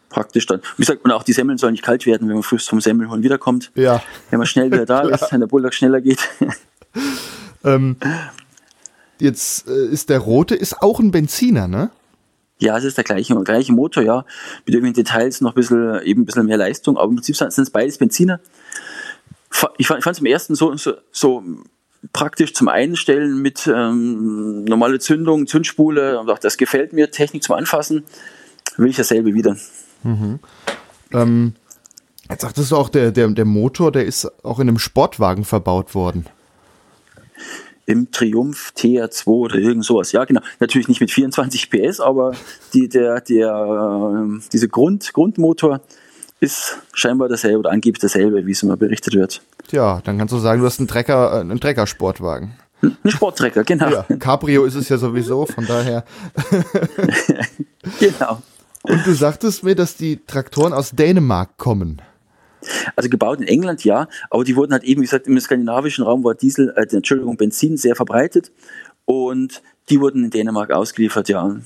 praktisch 0.08 0.46
dann. 0.46 0.60
Wie 0.76 0.82
gesagt, 0.82 1.04
und 1.04 1.10
auch 1.12 1.22
die 1.22 1.32
Semmeln 1.32 1.58
sollen 1.58 1.72
nicht 1.72 1.84
kalt 1.84 2.06
werden, 2.06 2.28
wenn 2.28 2.36
man 2.36 2.42
früh 2.42 2.58
vom 2.58 2.80
Semmelholen 2.80 3.22
wiederkommt. 3.22 3.70
Ja. 3.74 4.02
Wenn 4.30 4.38
man 4.38 4.46
schnell 4.46 4.70
wieder 4.70 4.86
da 4.86 5.00
ist, 5.08 5.30
wenn 5.32 5.40
der 5.40 5.46
Bulldog 5.46 5.74
schneller 5.74 6.00
geht. 6.00 6.28
ähm, 7.64 7.96
jetzt 9.18 9.68
äh, 9.68 9.86
ist 9.86 10.10
der 10.10 10.18
rote 10.18 10.54
ist 10.54 10.82
auch 10.82 11.00
ein 11.00 11.10
Benziner, 11.10 11.68
ne? 11.68 11.90
Ja, 12.58 12.78
es 12.78 12.84
ist 12.84 12.96
der 12.96 13.04
gleiche, 13.04 13.34
gleiche 13.42 13.72
Motor, 13.72 14.02
ja. 14.02 14.24
Mit 14.64 14.74
irgendwelchen 14.74 15.04
Details 15.04 15.42
noch 15.42 15.52
ein 15.52 15.56
bisschen, 15.56 16.00
eben 16.02 16.22
ein 16.22 16.24
bisschen 16.24 16.46
mehr 16.46 16.56
Leistung, 16.56 16.96
aber 16.96 17.10
im 17.10 17.16
Prinzip 17.16 17.36
sind 17.36 17.58
es 17.58 17.70
beides 17.70 17.98
Benziner. 17.98 18.40
Ich 19.76 19.86
fand 19.86 20.06
es 20.06 20.18
im 20.18 20.26
ersten 20.26 20.54
so, 20.54 20.74
so, 20.76 20.94
so 21.12 21.42
praktisch 22.12 22.54
zum 22.54 22.68
Einstellen 22.68 23.40
mit 23.40 23.66
ähm, 23.66 24.64
normale 24.64 24.98
Zündung, 24.98 25.46
Zündspule 25.46 26.20
und 26.20 26.30
auch 26.30 26.38
das 26.38 26.56
gefällt 26.56 26.92
mir, 26.92 27.10
Technik 27.10 27.42
zum 27.42 27.56
Anfassen, 27.56 28.04
will 28.76 28.90
ich 28.90 28.96
dasselbe 28.96 29.34
wieder. 29.34 29.56
Mhm. 30.02 30.38
Ähm, 31.12 31.54
jetzt 32.28 32.42
sagtest 32.42 32.70
du 32.70 32.76
auch, 32.76 32.88
der, 32.88 33.12
der, 33.12 33.28
der 33.28 33.44
Motor, 33.44 33.92
der 33.92 34.04
ist 34.04 34.30
auch 34.44 34.58
in 34.58 34.68
einem 34.68 34.78
Sportwagen 34.78 35.44
verbaut 35.44 35.94
worden. 35.94 36.26
Im 37.86 38.10
Triumph 38.10 38.72
TR2 38.76 39.26
oder 39.26 39.54
irgend 39.56 39.84
sowas. 39.84 40.10
Ja, 40.10 40.24
genau. 40.24 40.40
Natürlich 40.58 40.88
nicht 40.88 41.00
mit 41.00 41.12
24 41.12 41.70
PS, 41.70 42.00
aber 42.00 42.32
die, 42.74 42.88
der, 42.88 43.20
der, 43.20 44.26
äh, 44.28 44.40
diese 44.52 44.68
Grund, 44.68 45.12
Grundmotor 45.12 45.80
ist 46.40 46.78
scheinbar 46.92 47.28
dasselbe 47.28 47.58
oder 47.58 47.70
angeblich 47.70 48.00
dasselbe, 48.00 48.46
wie 48.46 48.52
es 48.52 48.62
immer 48.62 48.76
berichtet 48.76 49.14
wird. 49.14 49.42
Ja, 49.70 50.00
dann 50.04 50.18
kannst 50.18 50.32
du 50.32 50.38
sagen, 50.38 50.60
du 50.60 50.66
hast 50.66 50.78
einen 50.78 50.88
Trecker, 50.88 51.36
äh, 51.36 51.40
einen 51.40 51.60
Treckersportwagen. 51.60 52.54
Ein 52.82 53.10
Sporttrecker, 53.10 53.64
genau. 53.64 53.90
Ja, 53.90 54.02
Cabrio 54.18 54.64
ist 54.64 54.74
es 54.74 54.88
ja 54.88 54.98
sowieso, 54.98 55.46
von 55.46 55.66
daher. 55.66 56.04
genau. 57.98 58.42
Und 58.82 59.06
du 59.06 59.14
sagtest 59.14 59.64
mir, 59.64 59.74
dass 59.74 59.96
die 59.96 60.24
Traktoren 60.26 60.72
aus 60.72 60.90
Dänemark 60.90 61.56
kommen. 61.56 62.02
Also 62.94 63.08
gebaut 63.08 63.40
in 63.40 63.46
England, 63.46 63.84
ja, 63.84 64.08
aber 64.30 64.44
die 64.44 64.56
wurden 64.56 64.72
halt 64.72 64.84
eben, 64.84 65.00
wie 65.00 65.06
gesagt, 65.06 65.26
im 65.26 65.38
skandinavischen 65.38 66.04
Raum 66.04 66.24
war 66.24 66.34
Diesel, 66.34 66.74
äh, 66.76 66.86
Entschuldigung, 66.94 67.36
Benzin 67.36 67.76
sehr 67.76 67.94
verbreitet 67.94 68.50
und 69.04 69.62
die 69.88 70.00
wurden 70.00 70.24
in 70.24 70.30
Dänemark 70.30 70.72
ausgeliefert, 70.72 71.28
ja. 71.28 71.56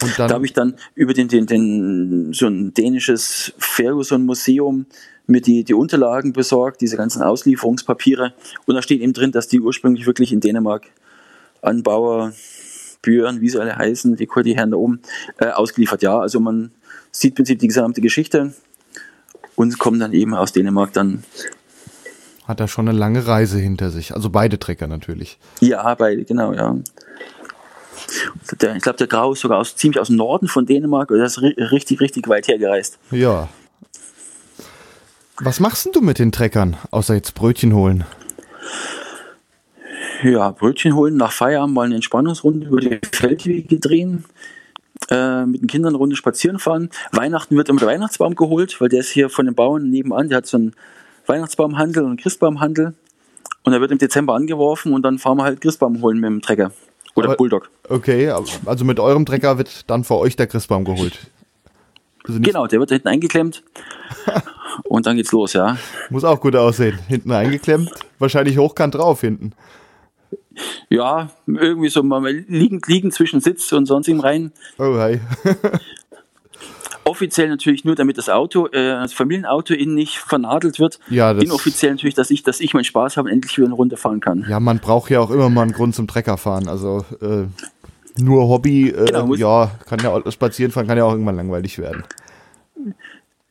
Und 0.00 0.16
da 0.18 0.28
habe 0.28 0.46
ich 0.46 0.52
dann 0.52 0.74
über 0.94 1.12
den, 1.12 1.28
den, 1.28 1.46
den, 1.46 2.32
so 2.32 2.46
ein 2.46 2.72
dänisches 2.72 3.52
Ferguson-Museum 3.58 4.86
mir 5.26 5.40
die, 5.40 5.64
die 5.64 5.74
Unterlagen 5.74 6.32
besorgt, 6.32 6.80
diese 6.80 6.96
ganzen 6.96 7.22
Auslieferungspapiere. 7.22 8.32
Und 8.66 8.74
da 8.76 8.82
steht 8.82 9.00
eben 9.00 9.12
drin, 9.12 9.32
dass 9.32 9.48
die 9.48 9.60
ursprünglich 9.60 10.06
wirklich 10.06 10.32
in 10.32 10.40
Dänemark 10.40 10.86
Anbauer 11.62 12.32
Björn, 13.02 13.40
wie 13.40 13.48
sie 13.48 13.60
alle 13.60 13.76
heißen, 13.76 14.16
die, 14.16 14.28
die 14.44 14.56
Herren 14.56 14.70
da 14.70 14.76
oben, 14.76 15.00
äh, 15.38 15.46
ausgeliefert. 15.46 16.02
Ja, 16.02 16.18
also 16.18 16.40
man 16.40 16.70
sieht 17.10 17.32
im 17.32 17.36
Prinzip 17.36 17.58
die 17.58 17.68
gesamte 17.68 18.00
Geschichte 18.00 18.54
und 19.56 19.78
kommt 19.78 20.00
dann 20.00 20.12
eben 20.12 20.34
aus 20.34 20.52
Dänemark 20.52 20.92
dann. 20.92 21.24
Hat 22.44 22.60
er 22.60 22.68
schon 22.68 22.88
eine 22.88 22.98
lange 22.98 23.26
Reise 23.26 23.58
hinter 23.58 23.90
sich. 23.90 24.14
Also 24.14 24.30
beide 24.30 24.58
Trecker 24.58 24.86
natürlich. 24.86 25.38
Ja, 25.60 25.94
beide, 25.94 26.24
genau, 26.24 26.54
ja. 26.54 26.76
Der, 28.60 28.76
ich 28.76 28.82
glaube, 28.82 28.98
der 28.98 29.06
Grau 29.06 29.32
ist 29.32 29.40
sogar 29.40 29.58
aus, 29.58 29.76
ziemlich 29.76 30.00
aus 30.00 30.08
dem 30.08 30.16
Norden 30.16 30.48
von 30.48 30.66
Dänemark. 30.66 31.10
Also 31.10 31.20
er 31.20 31.26
ist 31.26 31.72
richtig, 31.72 32.00
richtig 32.00 32.28
weit 32.28 32.48
hergereist. 32.48 32.98
Ja. 33.10 33.48
Was 35.40 35.60
machst 35.60 35.86
denn 35.86 35.92
du 35.92 36.00
mit 36.00 36.18
den 36.18 36.32
Treckern, 36.32 36.76
außer 36.90 37.14
jetzt 37.14 37.34
Brötchen 37.34 37.74
holen? 37.74 38.04
ja, 40.22 40.50
Brötchen 40.50 40.94
holen, 40.94 41.16
nach 41.16 41.32
Feierabend 41.32 41.74
mal 41.74 41.86
eine 41.86 41.96
Entspannungsrunde 41.96 42.66
über 42.66 42.80
die 42.80 42.98
Feldwege 43.12 43.78
drehen, 43.78 44.24
äh, 45.10 45.46
mit 45.46 45.62
den 45.62 45.68
Kindern 45.68 45.90
eine 45.90 45.98
Runde 45.98 46.16
spazieren 46.16 46.58
fahren. 46.58 46.90
Weihnachten 47.12 47.56
wird 47.56 47.68
immer 47.68 47.80
der 47.80 47.88
Weihnachtsbaum 47.88 48.34
geholt, 48.34 48.80
weil 48.80 48.88
der 48.88 49.00
ist 49.00 49.10
hier 49.10 49.30
von 49.30 49.46
den 49.46 49.54
Bauern 49.54 49.90
nebenan, 49.90 50.28
der 50.28 50.38
hat 50.38 50.46
so 50.46 50.56
einen 50.56 50.74
Weihnachtsbaumhandel 51.26 52.02
und 52.02 52.10
einen 52.10 52.18
Christbaumhandel. 52.18 52.94
Und 53.64 53.72
er 53.72 53.80
wird 53.80 53.90
im 53.90 53.98
Dezember 53.98 54.34
angeworfen 54.34 54.92
und 54.94 55.02
dann 55.02 55.18
fahren 55.18 55.36
wir 55.36 55.44
halt 55.44 55.60
Christbaum 55.60 56.00
holen 56.00 56.20
mit 56.20 56.28
dem 56.28 56.42
Trecker. 56.42 56.72
Oder 57.14 57.28
Aber- 57.28 57.36
Bulldog. 57.36 57.70
Okay, 57.88 58.30
also 58.30 58.84
mit 58.84 59.00
eurem 59.00 59.26
Trecker 59.26 59.58
wird 59.58 59.88
dann 59.90 60.04
für 60.04 60.16
euch 60.16 60.36
der 60.36 60.46
Christbaum 60.46 60.84
geholt. 60.84 61.18
Also 62.26 62.40
Genau, 62.40 62.66
der 62.66 62.78
wird 62.80 62.90
da 62.90 62.94
hinten 62.94 63.08
eingeklemmt. 63.08 63.62
und 64.84 65.06
dann 65.06 65.16
geht's 65.16 65.32
los, 65.32 65.54
ja. 65.54 65.78
Muss 66.10 66.24
auch 66.24 66.40
gut 66.40 66.54
aussehen. 66.54 66.98
Hinten 67.08 67.32
eingeklemmt, 67.32 67.90
wahrscheinlich 68.18 68.58
hochkant 68.58 68.94
drauf 68.94 69.20
hinten. 69.22 69.52
Ja, 70.90 71.30
irgendwie 71.46 71.88
so 71.88 72.02
mal 72.02 72.28
liegend, 72.32 72.86
liegend 72.88 73.14
zwischen 73.14 73.40
Sitz 73.40 73.72
und 73.72 73.86
sonst 73.86 74.08
im 74.08 74.20
rein. 74.20 74.52
Oh, 74.78 74.96
hi. 74.98 75.20
Offiziell 77.08 77.48
natürlich 77.48 77.84
nur, 77.84 77.94
damit 77.94 78.18
das 78.18 78.28
Auto, 78.28 78.66
äh, 78.66 78.90
das 78.90 79.12
Familienauto 79.12 79.74
innen 79.74 79.94
nicht 79.94 80.18
vernadelt 80.18 80.78
wird. 80.78 80.98
Ja, 81.08 81.32
Inoffiziell 81.32 81.92
natürlich, 81.92 82.14
dass 82.14 82.30
ich, 82.30 82.42
dass 82.42 82.60
ich 82.60 82.74
meinen 82.74 82.84
Spaß 82.84 83.16
habe 83.16 83.28
und 83.28 83.34
endlich 83.34 83.56
wieder 83.56 83.66
eine 83.66 83.74
Runde 83.74 83.96
fahren 83.96 84.20
kann. 84.20 84.44
Ja, 84.48 84.60
man 84.60 84.78
braucht 84.78 85.10
ja 85.10 85.20
auch 85.20 85.30
immer 85.30 85.48
mal 85.48 85.62
einen 85.62 85.72
Grund 85.72 85.94
zum 85.94 86.06
Trecker 86.06 86.36
fahren. 86.36 86.68
Also 86.68 87.04
äh, 87.20 87.46
nur 88.20 88.48
Hobby, 88.48 88.90
äh, 88.90 89.06
Genau, 89.06 89.34
ja, 89.34 89.70
kann 89.86 90.00
ja 90.00 90.10
auch, 90.10 90.30
spazieren 90.30 90.70
fahren 90.70 90.86
kann 90.86 90.98
ja 90.98 91.04
auch 91.04 91.12
irgendwann 91.12 91.36
langweilig 91.36 91.78
werden. 91.78 92.04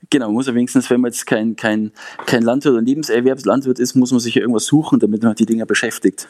Genau, 0.09 0.31
muss 0.31 0.47
er 0.47 0.55
wenigstens, 0.55 0.89
wenn 0.89 1.01
man 1.01 1.11
jetzt 1.11 1.25
kein, 1.25 1.55
kein, 1.55 1.91
kein 2.25 2.41
Landwirt 2.41 2.73
oder 2.73 2.81
Nebenserwerbslandwirt 2.81 3.79
ist, 3.79 3.95
muss 3.95 4.11
man 4.11 4.19
sich 4.19 4.35
ja 4.35 4.41
irgendwas 4.41 4.65
suchen, 4.65 4.99
damit 4.99 5.23
man 5.23 5.35
die 5.35 5.45
Dinger 5.45 5.65
beschäftigt. 5.65 6.29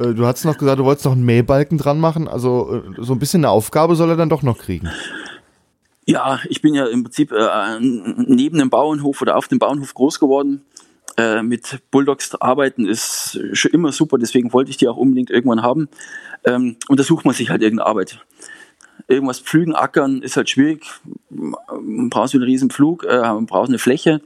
Äh, 0.00 0.14
du 0.14 0.26
hast 0.26 0.44
noch 0.44 0.58
gesagt, 0.58 0.80
du 0.80 0.84
wolltest 0.84 1.04
noch 1.04 1.12
einen 1.12 1.24
Mähbalken 1.24 1.78
dran 1.78 2.00
machen. 2.00 2.26
Also 2.26 2.82
äh, 2.98 3.02
so 3.02 3.12
ein 3.12 3.18
bisschen 3.18 3.40
eine 3.40 3.50
Aufgabe 3.50 3.94
soll 3.94 4.10
er 4.10 4.16
dann 4.16 4.28
doch 4.28 4.42
noch 4.42 4.58
kriegen. 4.58 4.88
Ja, 6.10 6.40
ich 6.48 6.60
bin 6.60 6.74
ja 6.74 6.86
im 6.86 7.04
Prinzip 7.04 7.30
äh, 7.30 7.78
neben 7.78 8.58
dem 8.58 8.68
Bauernhof 8.68 9.22
oder 9.22 9.36
auf 9.36 9.46
dem 9.46 9.60
Bauernhof 9.60 9.94
groß 9.94 10.18
geworden. 10.18 10.62
Äh, 11.16 11.44
mit 11.44 11.78
Bulldogs 11.92 12.34
arbeiten 12.34 12.84
ist 12.84 13.38
schon 13.52 13.70
immer 13.70 13.92
super, 13.92 14.18
deswegen 14.18 14.52
wollte 14.52 14.72
ich 14.72 14.76
die 14.76 14.88
auch 14.88 14.96
unbedingt 14.96 15.30
irgendwann 15.30 15.62
haben. 15.62 15.88
Ähm, 16.44 16.74
und 16.88 16.98
da 16.98 17.04
sucht 17.04 17.24
man 17.24 17.32
sich 17.32 17.50
halt 17.50 17.62
irgendeine 17.62 17.88
Arbeit. 17.88 18.18
Irgendwas 19.06 19.38
pflügen, 19.38 19.76
ackern 19.76 20.20
ist 20.22 20.36
halt 20.36 20.50
schwierig. 20.50 20.84
Man 21.30 22.10
braucht 22.10 22.30
so 22.30 22.38
einen 22.38 22.44
riesen 22.44 22.70
Pflug, 22.70 23.04
äh, 23.04 23.20
man 23.20 23.46
braucht 23.46 23.68
eine 23.68 23.78
Fläche. 23.78 24.20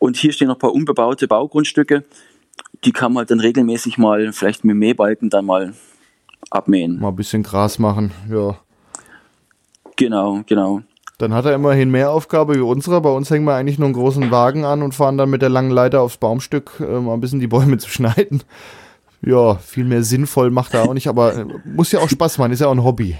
Und 0.00 0.16
hier 0.16 0.32
stehen 0.32 0.48
noch 0.48 0.56
ein 0.56 0.60
paar 0.60 0.72
unbebaute 0.72 1.28
Baugrundstücke. 1.28 2.02
Die 2.84 2.92
kann 2.92 3.12
man 3.12 3.20
halt 3.20 3.30
dann 3.30 3.38
regelmäßig 3.38 3.98
mal, 3.98 4.32
vielleicht 4.32 4.64
mit 4.64 4.74
Mähbalken 4.74 5.30
dann 5.30 5.46
mal 5.46 5.74
abmähen. 6.50 6.98
Mal 6.98 7.10
ein 7.10 7.16
bisschen 7.16 7.44
Gras 7.44 7.78
machen, 7.78 8.10
ja. 8.28 8.58
Genau, 9.94 10.42
genau. 10.46 10.82
Dann 11.20 11.34
hat 11.34 11.44
er 11.44 11.54
immerhin 11.54 11.90
mehr 11.90 12.10
Aufgabe 12.12 12.54
wie 12.54 12.60
unsere. 12.60 13.02
Bei 13.02 13.10
uns 13.10 13.30
hängen 13.30 13.44
wir 13.44 13.54
eigentlich 13.54 13.78
nur 13.78 13.86
einen 13.86 13.94
großen 13.94 14.30
Wagen 14.30 14.64
an 14.64 14.82
und 14.82 14.94
fahren 14.94 15.18
dann 15.18 15.28
mit 15.28 15.42
der 15.42 15.50
langen 15.50 15.70
Leiter 15.70 16.00
aufs 16.00 16.16
Baumstück, 16.16 16.80
äh, 16.80 16.98
mal 16.98 17.12
ein 17.12 17.20
bisschen 17.20 17.40
die 17.40 17.46
Bäume 17.46 17.76
zu 17.78 17.90
schneiden. 17.90 18.42
Ja, 19.20 19.56
viel 19.56 19.84
mehr 19.84 20.02
sinnvoll 20.02 20.50
macht 20.50 20.72
er 20.72 20.84
auch 20.84 20.94
nicht, 20.94 21.08
aber 21.08 21.36
äh, 21.36 21.44
muss 21.66 21.92
ja 21.92 22.00
auch 22.00 22.08
Spaß 22.08 22.38
machen, 22.38 22.52
ist 22.52 22.60
ja 22.60 22.68
auch 22.68 22.72
ein 22.72 22.84
Hobby. 22.84 23.18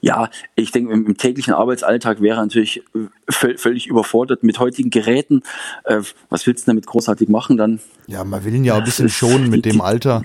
Ja, 0.00 0.30
ich 0.54 0.70
denke, 0.70 0.92
im, 0.92 1.16
täglichen 1.16 1.52
Arbeitsalltag 1.52 2.20
wäre 2.20 2.36
er 2.38 2.42
natürlich 2.42 2.78
äh, 2.94 3.08
völ 3.28 3.58
völlig 3.58 3.88
überfordert 3.88 4.44
mit 4.44 4.60
heutigen 4.60 4.90
Geräten. 4.90 5.42
Äh, 5.82 6.02
was 6.30 6.46
willst 6.46 6.66
du 6.66 6.70
damit 6.70 6.86
großartig 6.86 7.28
machen 7.28 7.56
dann? 7.56 7.80
Ja, 8.06 8.22
man 8.22 8.44
will 8.44 8.54
ihn 8.54 8.64
ja 8.64 8.76
ein 8.76 8.84
bisschen 8.84 9.08
schonen 9.08 9.50
mit 9.50 9.64
dem 9.64 9.80
Alter. 9.80 10.24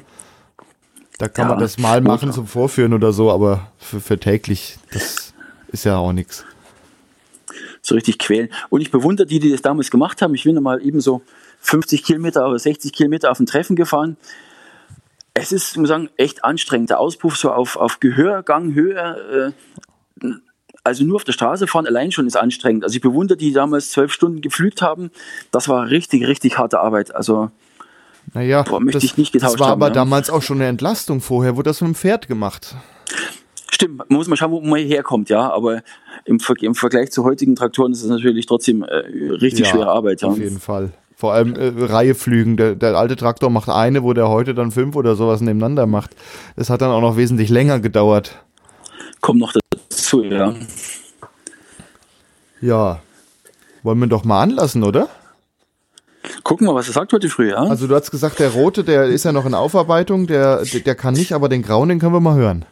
Da 1.18 1.28
kann 1.28 1.46
Ja, 1.46 1.56
man 1.56 1.60
das 1.60 1.80
mal 1.80 2.02
machen 2.02 2.32
zum 2.32 2.46
Vorführen 2.46 2.94
oder 2.94 3.12
so, 3.12 3.32
aber 3.32 3.72
für, 3.80 4.00
für 4.00 4.20
täglich, 4.20 4.78
das 4.94 5.27
ist 5.70 5.86
ja 5.86 5.98
auch 5.98 6.14
nichts. 6.14 6.46
So 7.82 7.96
richtig 7.96 8.20
quälen. 8.20 8.50
Und 8.70 8.82
ich 8.82 8.92
bewundere 8.92 9.28
die, 9.28 9.40
die 9.40 9.52
das 9.52 9.62
damals 9.62 9.92
gemacht 9.92 10.22
haben. 10.22 10.36
Ich 10.36 10.44
bin 10.44 10.62
mal 10.62 10.82
eben 10.82 11.02
so 11.02 11.22
50 11.62 12.04
Kilometer 12.04 12.48
oder 12.48 12.60
60 12.60 12.94
Kilometer 12.94 13.32
auf 13.32 13.40
ein 13.40 13.46
Treffen 13.46 13.76
gefahren. 13.76 14.18
Es 15.34 15.52
ist, 15.52 15.78
muss 15.78 15.86
ich 15.86 15.90
sagen, 15.90 16.10
echt 16.18 16.44
anstrengend. 16.44 16.90
Der 16.90 17.00
Auspuff 17.00 17.38
so 17.38 17.52
auf, 17.52 17.76
auf 17.76 18.00
Gehör, 18.00 18.44
Gang, 18.44 18.74
Höhe, 18.74 19.54
äh, 20.24 20.32
also 20.84 21.04
nur 21.04 21.18
auf 21.18 21.24
der 21.24 21.34
Straße 21.34 21.68
fahren 21.68 21.86
allein 21.86 22.12
schon 22.12 22.28
ist 22.28 22.38
anstrengend. 22.38 22.84
Also 22.84 22.96
ich 22.96 23.02
bewundere 23.02 23.38
die, 23.38 23.50
die 23.50 23.54
damals 23.54 23.92
zwölf 23.92 24.12
Stunden 24.12 24.42
gepflügt 24.42 24.82
haben. 24.82 25.12
Das 25.52 25.68
war 25.68 25.90
richtig, 25.90 26.26
richtig 26.26 26.58
harte 26.58 26.80
Arbeit. 26.80 27.14
Also 27.14 27.52
Naja, 28.34 28.64
Boah, 28.64 28.80
möchte 28.80 29.00
das, 29.00 29.04
ich 29.04 29.18
nicht 29.18 29.36
das 29.36 29.42
getauscht 29.42 29.60
war 29.60 29.68
haben, 29.70 29.82
aber 29.82 29.88
ja. 29.88 29.94
damals 29.94 30.30
auch 30.30 30.42
schon 30.42 30.58
eine 30.58 30.68
Entlastung. 30.68 31.22
Vorher 31.22 31.58
wurde 31.58 31.70
das 31.70 31.82
mit 31.82 31.90
dem 31.90 31.96
Pferd 31.96 32.28
gemacht. 32.28 32.76
Stimmt, 33.78 34.00
man 34.00 34.08
muss 34.10 34.28
mal 34.28 34.36
schauen, 34.36 34.50
wo 34.50 34.60
man 34.60 34.80
herkommt, 34.80 35.30
ja. 35.30 35.52
Aber 35.52 35.84
im, 36.26 36.40
Ver 36.40 36.56
im 36.62 36.74
Vergleich 36.74 37.12
zu 37.12 37.24
heutigen 37.24 37.56
Traktoren 37.56 37.92
ist 37.92 38.02
es 38.02 38.10
natürlich 38.10 38.48
trotzdem 38.48 38.82
äh, 38.82 38.96
richtig 39.36 39.68
schwere 39.68 39.88
Arbeit, 39.88 40.24
ja. 40.24 40.30
Auf 40.30 40.40
jeden 40.40 40.60
Fall. 40.60 40.94
Vor 41.16 41.34
allem 41.34 41.54
äh, 41.54 41.72
Reiheflügen. 41.78 42.58
Der, 42.58 42.74
der 42.74 42.98
alte 42.98 43.16
Traktor 43.16 43.52
macht 43.52 43.70
eine, 43.70 44.02
wo 44.02 44.14
der 44.14 44.30
heute 44.30 44.56
dann 44.56 44.72
fünf 44.72 44.96
oder 44.96 45.16
sowas 45.16 45.42
nebeneinander 45.42 45.86
macht. 45.86 46.16
Das 46.56 46.72
hat 46.72 46.82
dann 46.82 46.90
auch 46.90 47.02
noch 47.02 47.18
wesentlich 47.18 47.52
länger 47.52 47.80
gedauert. 47.80 48.44
Kommt 49.22 49.42
noch 49.42 49.54
dazu, 49.70 50.24
ja. 50.24 50.56
Ja. 52.62 53.00
Wollen 53.84 54.00
wir 54.00 54.08
doch 54.08 54.24
mal 54.24 54.42
anlassen, 54.42 54.84
oder? 54.84 55.08
Gucken 56.42 56.66
wir, 56.66 56.74
was 56.74 56.88
er 56.88 56.94
sagt 56.94 57.14
heute 57.14 57.30
früh, 57.30 57.52
ja. 57.52 57.58
Also 57.58 57.86
du 57.86 57.94
hast 57.94 58.10
gesagt, 58.10 58.40
der 58.40 58.50
rote, 58.50 58.84
der 58.84 59.04
ist 59.04 59.24
ja 59.24 59.32
noch 59.32 59.46
in 59.46 59.54
Aufarbeitung, 59.54 60.26
der, 60.26 60.64
der, 60.64 60.80
der 60.80 60.96
kann 60.96 61.14
nicht, 61.14 61.34
aber 61.34 61.48
den 61.48 61.62
grauen, 61.62 61.90
den 61.90 62.00
können 62.00 62.14
wir 62.14 62.20
mal 62.20 62.38
hören. 62.38 62.66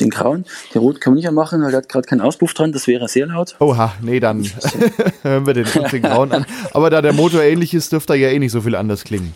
Den 0.00 0.10
grauen, 0.10 0.44
den 0.74 0.80
rot 0.80 1.00
kann 1.00 1.12
man 1.12 1.16
nicht 1.16 1.28
anmachen, 1.28 1.62
weil 1.62 1.70
der 1.70 1.78
hat 1.78 1.88
gerade 1.88 2.06
keinen 2.06 2.20
Auspuff 2.20 2.54
dran, 2.54 2.72
das 2.72 2.86
wäre 2.86 3.08
sehr 3.08 3.26
laut. 3.26 3.56
Oha, 3.60 3.94
nee, 4.02 4.20
dann 4.20 4.44
hören 5.22 5.46
wir 5.46 5.54
den, 5.54 5.66
den 5.90 6.02
grauen 6.02 6.32
an. 6.32 6.46
Aber 6.72 6.90
da 6.90 7.02
der 7.02 7.12
Motor 7.12 7.42
ähnlich 7.42 7.74
ist, 7.74 7.92
dürfte 7.92 8.12
er 8.12 8.18
ja 8.18 8.28
eh 8.28 8.38
nicht 8.38 8.52
so 8.52 8.60
viel 8.60 8.74
anders 8.74 9.04
klingen. 9.04 9.34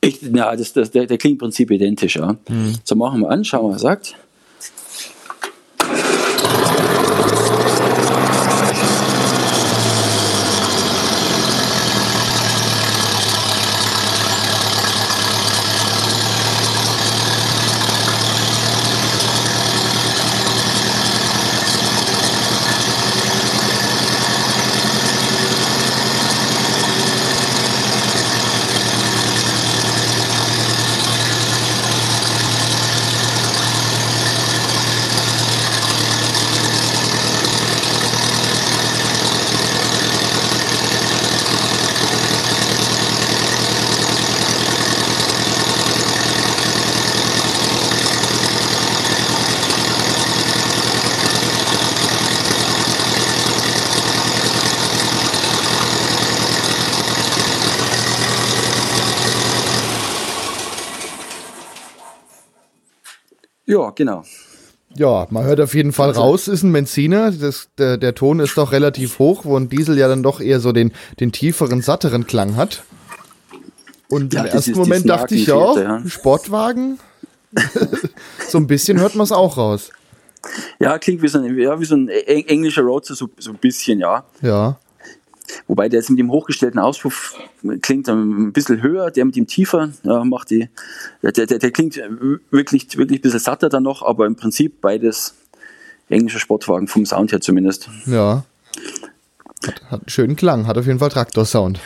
Ich, 0.00 0.20
ja, 0.22 0.54
das, 0.54 0.72
das, 0.74 0.90
der, 0.90 1.06
der 1.06 1.16
klingt 1.16 1.34
im 1.34 1.38
Prinzip 1.38 1.70
identisch, 1.70 2.16
ja. 2.16 2.36
So, 2.84 2.94
machen 2.94 3.20
wir 3.20 3.30
an, 3.30 3.44
schauen 3.44 3.70
wir, 3.70 3.74
was 3.74 3.82
er 3.82 3.88
sagt. 3.88 4.16
Ja, 63.66 63.90
genau. 63.90 64.24
Ja, 64.96 65.26
man 65.30 65.44
hört 65.44 65.60
auf 65.60 65.74
jeden 65.74 65.92
Fall 65.92 66.10
raus, 66.10 66.46
ist 66.46 66.62
ein 66.62 66.72
Benziner. 66.72 67.32
Das, 67.32 67.68
der, 67.78 67.96
der 67.96 68.14
Ton 68.14 68.38
ist 68.38 68.56
doch 68.56 68.70
relativ 68.70 69.18
hoch, 69.18 69.44
wo 69.44 69.56
ein 69.56 69.68
Diesel 69.68 69.98
ja 69.98 70.06
dann 70.06 70.22
doch 70.22 70.40
eher 70.40 70.60
so 70.60 70.70
den, 70.72 70.92
den 71.18 71.32
tieferen, 71.32 71.82
satteren 71.82 72.26
Klang 72.26 72.54
hat. 72.56 72.84
Und 74.08 74.34
Ja, 74.34 74.42
im 74.44 74.46
ersten 74.52 74.72
Moment 74.78 75.08
dachte 75.08 75.34
ich 75.34 75.46
ja, 75.46 75.72
fehlt, 75.72 75.84
ja. 75.86 76.02
Sportwagen. 76.06 76.98
so 78.48 78.58
ein 78.58 78.66
bisschen 78.66 79.00
hört 79.00 79.14
man 79.16 79.24
es 79.24 79.32
auch 79.32 79.56
raus. 79.56 79.90
Ja, 80.78 80.98
klingt 80.98 81.22
wie 81.22 81.28
so 81.28 81.38
ein, 81.38 81.58
ja, 81.58 81.80
wie 81.80 81.84
so 81.86 81.96
ein 81.96 82.08
eng- 82.08 82.46
englischer 82.46 82.82
Roadster, 82.82 83.14
so, 83.14 83.28
so 83.38 83.50
ein 83.50 83.56
bisschen, 83.56 83.98
ja. 83.98 84.24
Ja. 84.42 84.78
Wobei 85.66 85.88
der 85.88 86.00
jetzt 86.00 86.10
mit 86.10 86.18
dem 86.18 86.30
hochgestellten 86.30 86.80
Auspuff 86.80 87.38
klingt 87.82 88.08
ein 88.08 88.52
bisschen 88.52 88.82
höher, 88.82 89.10
der 89.10 89.24
mit 89.24 89.36
dem 89.36 89.46
tiefer, 89.46 89.90
ja, 90.02 90.24
macht 90.24 90.50
die, 90.50 90.68
der, 91.22 91.32
der, 91.32 91.46
der 91.46 91.70
klingt 91.70 91.96
wirklich, 92.50 92.96
wirklich 92.96 93.20
ein 93.20 93.22
bisschen 93.22 93.40
satter 93.40 93.68
dann 93.68 93.82
noch, 93.82 94.02
aber 94.02 94.26
im 94.26 94.36
Prinzip 94.36 94.80
beides 94.80 95.34
englische 96.08 96.38
Sportwagen, 96.38 96.88
vom 96.88 97.06
Sound 97.06 97.32
her 97.32 97.40
zumindest. 97.40 97.88
Ja. 98.06 98.44
Hat, 99.66 99.82
hat 99.90 100.00
einen 100.00 100.08
schönen 100.08 100.36
Klang, 100.36 100.66
hat 100.66 100.78
auf 100.78 100.86
jeden 100.86 100.98
Fall 100.98 101.10
Traktorsound. 101.10 101.80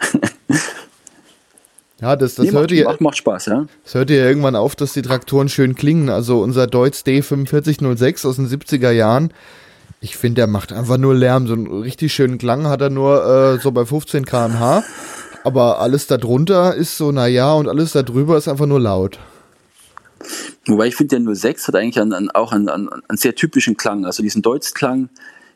Ja, 2.00 2.16
das, 2.16 2.34
das, 2.34 2.46
Nee, 2.46 2.52
hört 2.52 2.62
macht, 2.62 2.72
ihr, 2.72 2.84
macht, 2.84 3.00
macht 3.00 3.16
Spaß, 3.18 3.46
ja. 3.46 3.66
das 3.84 3.94
hört 3.94 4.10
ihr 4.10 4.16
ja 4.16 4.24
irgendwann 4.24 4.56
auf, 4.56 4.74
dass 4.74 4.94
die 4.94 5.02
Traktoren 5.02 5.48
schön 5.48 5.74
klingen. 5.74 6.08
Also 6.08 6.40
unser 6.40 6.66
Deutz 6.66 7.02
D4506 7.02 8.26
aus 8.26 8.36
den 8.36 8.48
70er 8.48 8.90
Jahren, 8.90 9.32
ich 10.00 10.16
finde, 10.16 10.36
der 10.36 10.46
macht 10.46 10.72
einfach 10.72 10.96
nur 10.96 11.14
Lärm. 11.14 11.46
So 11.46 11.52
einen 11.52 11.82
richtig 11.82 12.12
schönen 12.12 12.38
Klang 12.38 12.66
hat 12.66 12.80
er 12.80 12.90
nur 12.90 13.24
äh, 13.24 13.60
so 13.60 13.70
bei 13.70 13.84
15 13.84 14.24
km/h. 14.24 14.82
Aber 15.44 15.80
alles 15.80 16.06
darunter 16.06 16.74
ist 16.74 16.96
so, 16.96 17.12
naja, 17.12 17.52
und 17.52 17.68
alles 17.68 17.92
darüber 17.92 18.36
ist 18.36 18.48
einfach 18.48 18.66
nur 18.66 18.80
laut. 18.80 19.18
Wobei 20.66 20.86
ich 20.86 20.96
finde, 20.96 21.20
der 21.20 21.34
06 21.34 21.68
hat 21.68 21.76
eigentlich 21.76 22.00
einen, 22.00 22.12
einen, 22.12 22.30
auch 22.30 22.52
einen, 22.52 22.68
einen, 22.68 22.88
einen, 22.88 23.18
sehr 23.18 23.34
typischen 23.34 23.76
Klang. 23.76 24.04
Also 24.04 24.22
diesen 24.22 24.42
Deutschklang, 24.42 25.08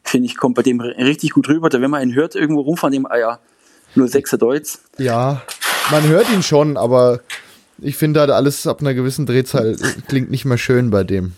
finde 0.02 0.26
ich, 0.26 0.36
kommt 0.36 0.56
bei 0.56 0.62
dem 0.62 0.80
richtig 0.80 1.30
gut 1.30 1.48
rüber. 1.48 1.68
Da 1.68 1.80
wenn 1.80 1.90
man 1.90 2.02
ihn 2.02 2.14
hört, 2.14 2.34
irgendwo 2.34 2.62
rumfahren, 2.62 2.92
dem, 2.92 3.06
ah 3.06 3.18
ja, 3.18 3.38
06er 3.96 4.36
Deutsch. 4.36 4.78
Ja, 4.98 5.42
man 5.90 6.06
hört 6.08 6.30
ihn 6.30 6.42
schon, 6.42 6.76
aber 6.76 7.20
ich 7.78 7.96
finde 7.96 8.20
halt 8.20 8.30
alles 8.30 8.66
ab 8.66 8.80
einer 8.80 8.94
gewissen 8.94 9.26
Drehzahl 9.26 9.76
klingt 10.08 10.30
nicht 10.30 10.44
mehr 10.44 10.58
schön 10.58 10.90
bei 10.90 11.04
dem. 11.04 11.34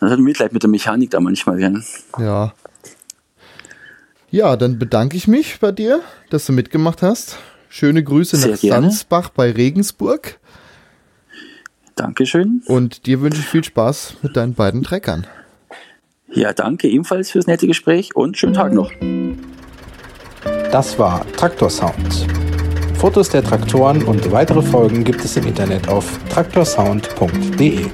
Man 0.00 0.10
hat 0.10 0.18
Mitleid 0.18 0.52
mit 0.52 0.62
der 0.62 0.70
Mechanik 0.70 1.10
da 1.10 1.20
manchmal. 1.20 1.60
Ja. 1.60 1.72
ja. 2.18 2.52
Ja, 4.30 4.56
dann 4.56 4.78
bedanke 4.78 5.16
ich 5.16 5.28
mich 5.28 5.60
bei 5.60 5.72
dir, 5.72 6.00
dass 6.30 6.46
du 6.46 6.52
mitgemacht 6.52 7.02
hast. 7.02 7.38
Schöne 7.68 8.02
Grüße 8.02 8.36
Sehr 8.36 8.52
nach 8.52 8.60
gerne. 8.60 8.90
Sansbach 8.90 9.30
bei 9.30 9.50
Regensburg. 9.50 10.38
Dankeschön. 11.94 12.62
Und 12.66 13.06
dir 13.06 13.20
wünsche 13.20 13.40
ich 13.40 13.46
viel 13.46 13.64
Spaß 13.64 14.16
mit 14.22 14.36
deinen 14.36 14.54
beiden 14.54 14.82
Treckern. 14.82 15.26
Ja, 16.32 16.52
danke 16.52 16.88
ebenfalls 16.88 17.30
fürs 17.30 17.46
nette 17.46 17.66
Gespräch 17.66 18.14
und 18.14 18.36
schönen 18.36 18.52
Tag 18.52 18.72
noch. 18.72 18.92
Das 20.70 20.98
war 20.98 21.24
Traktor 21.32 21.70
Sound. 21.70 22.26
Fotos 22.98 23.28
der 23.30 23.44
Traktoren 23.44 24.02
und 24.02 24.30
weitere 24.32 24.62
Folgen 24.62 25.04
gibt 25.04 25.24
es 25.24 25.36
im 25.36 25.46
Internet 25.46 25.88
auf 25.88 26.18
traktorsound.de. 26.30 27.86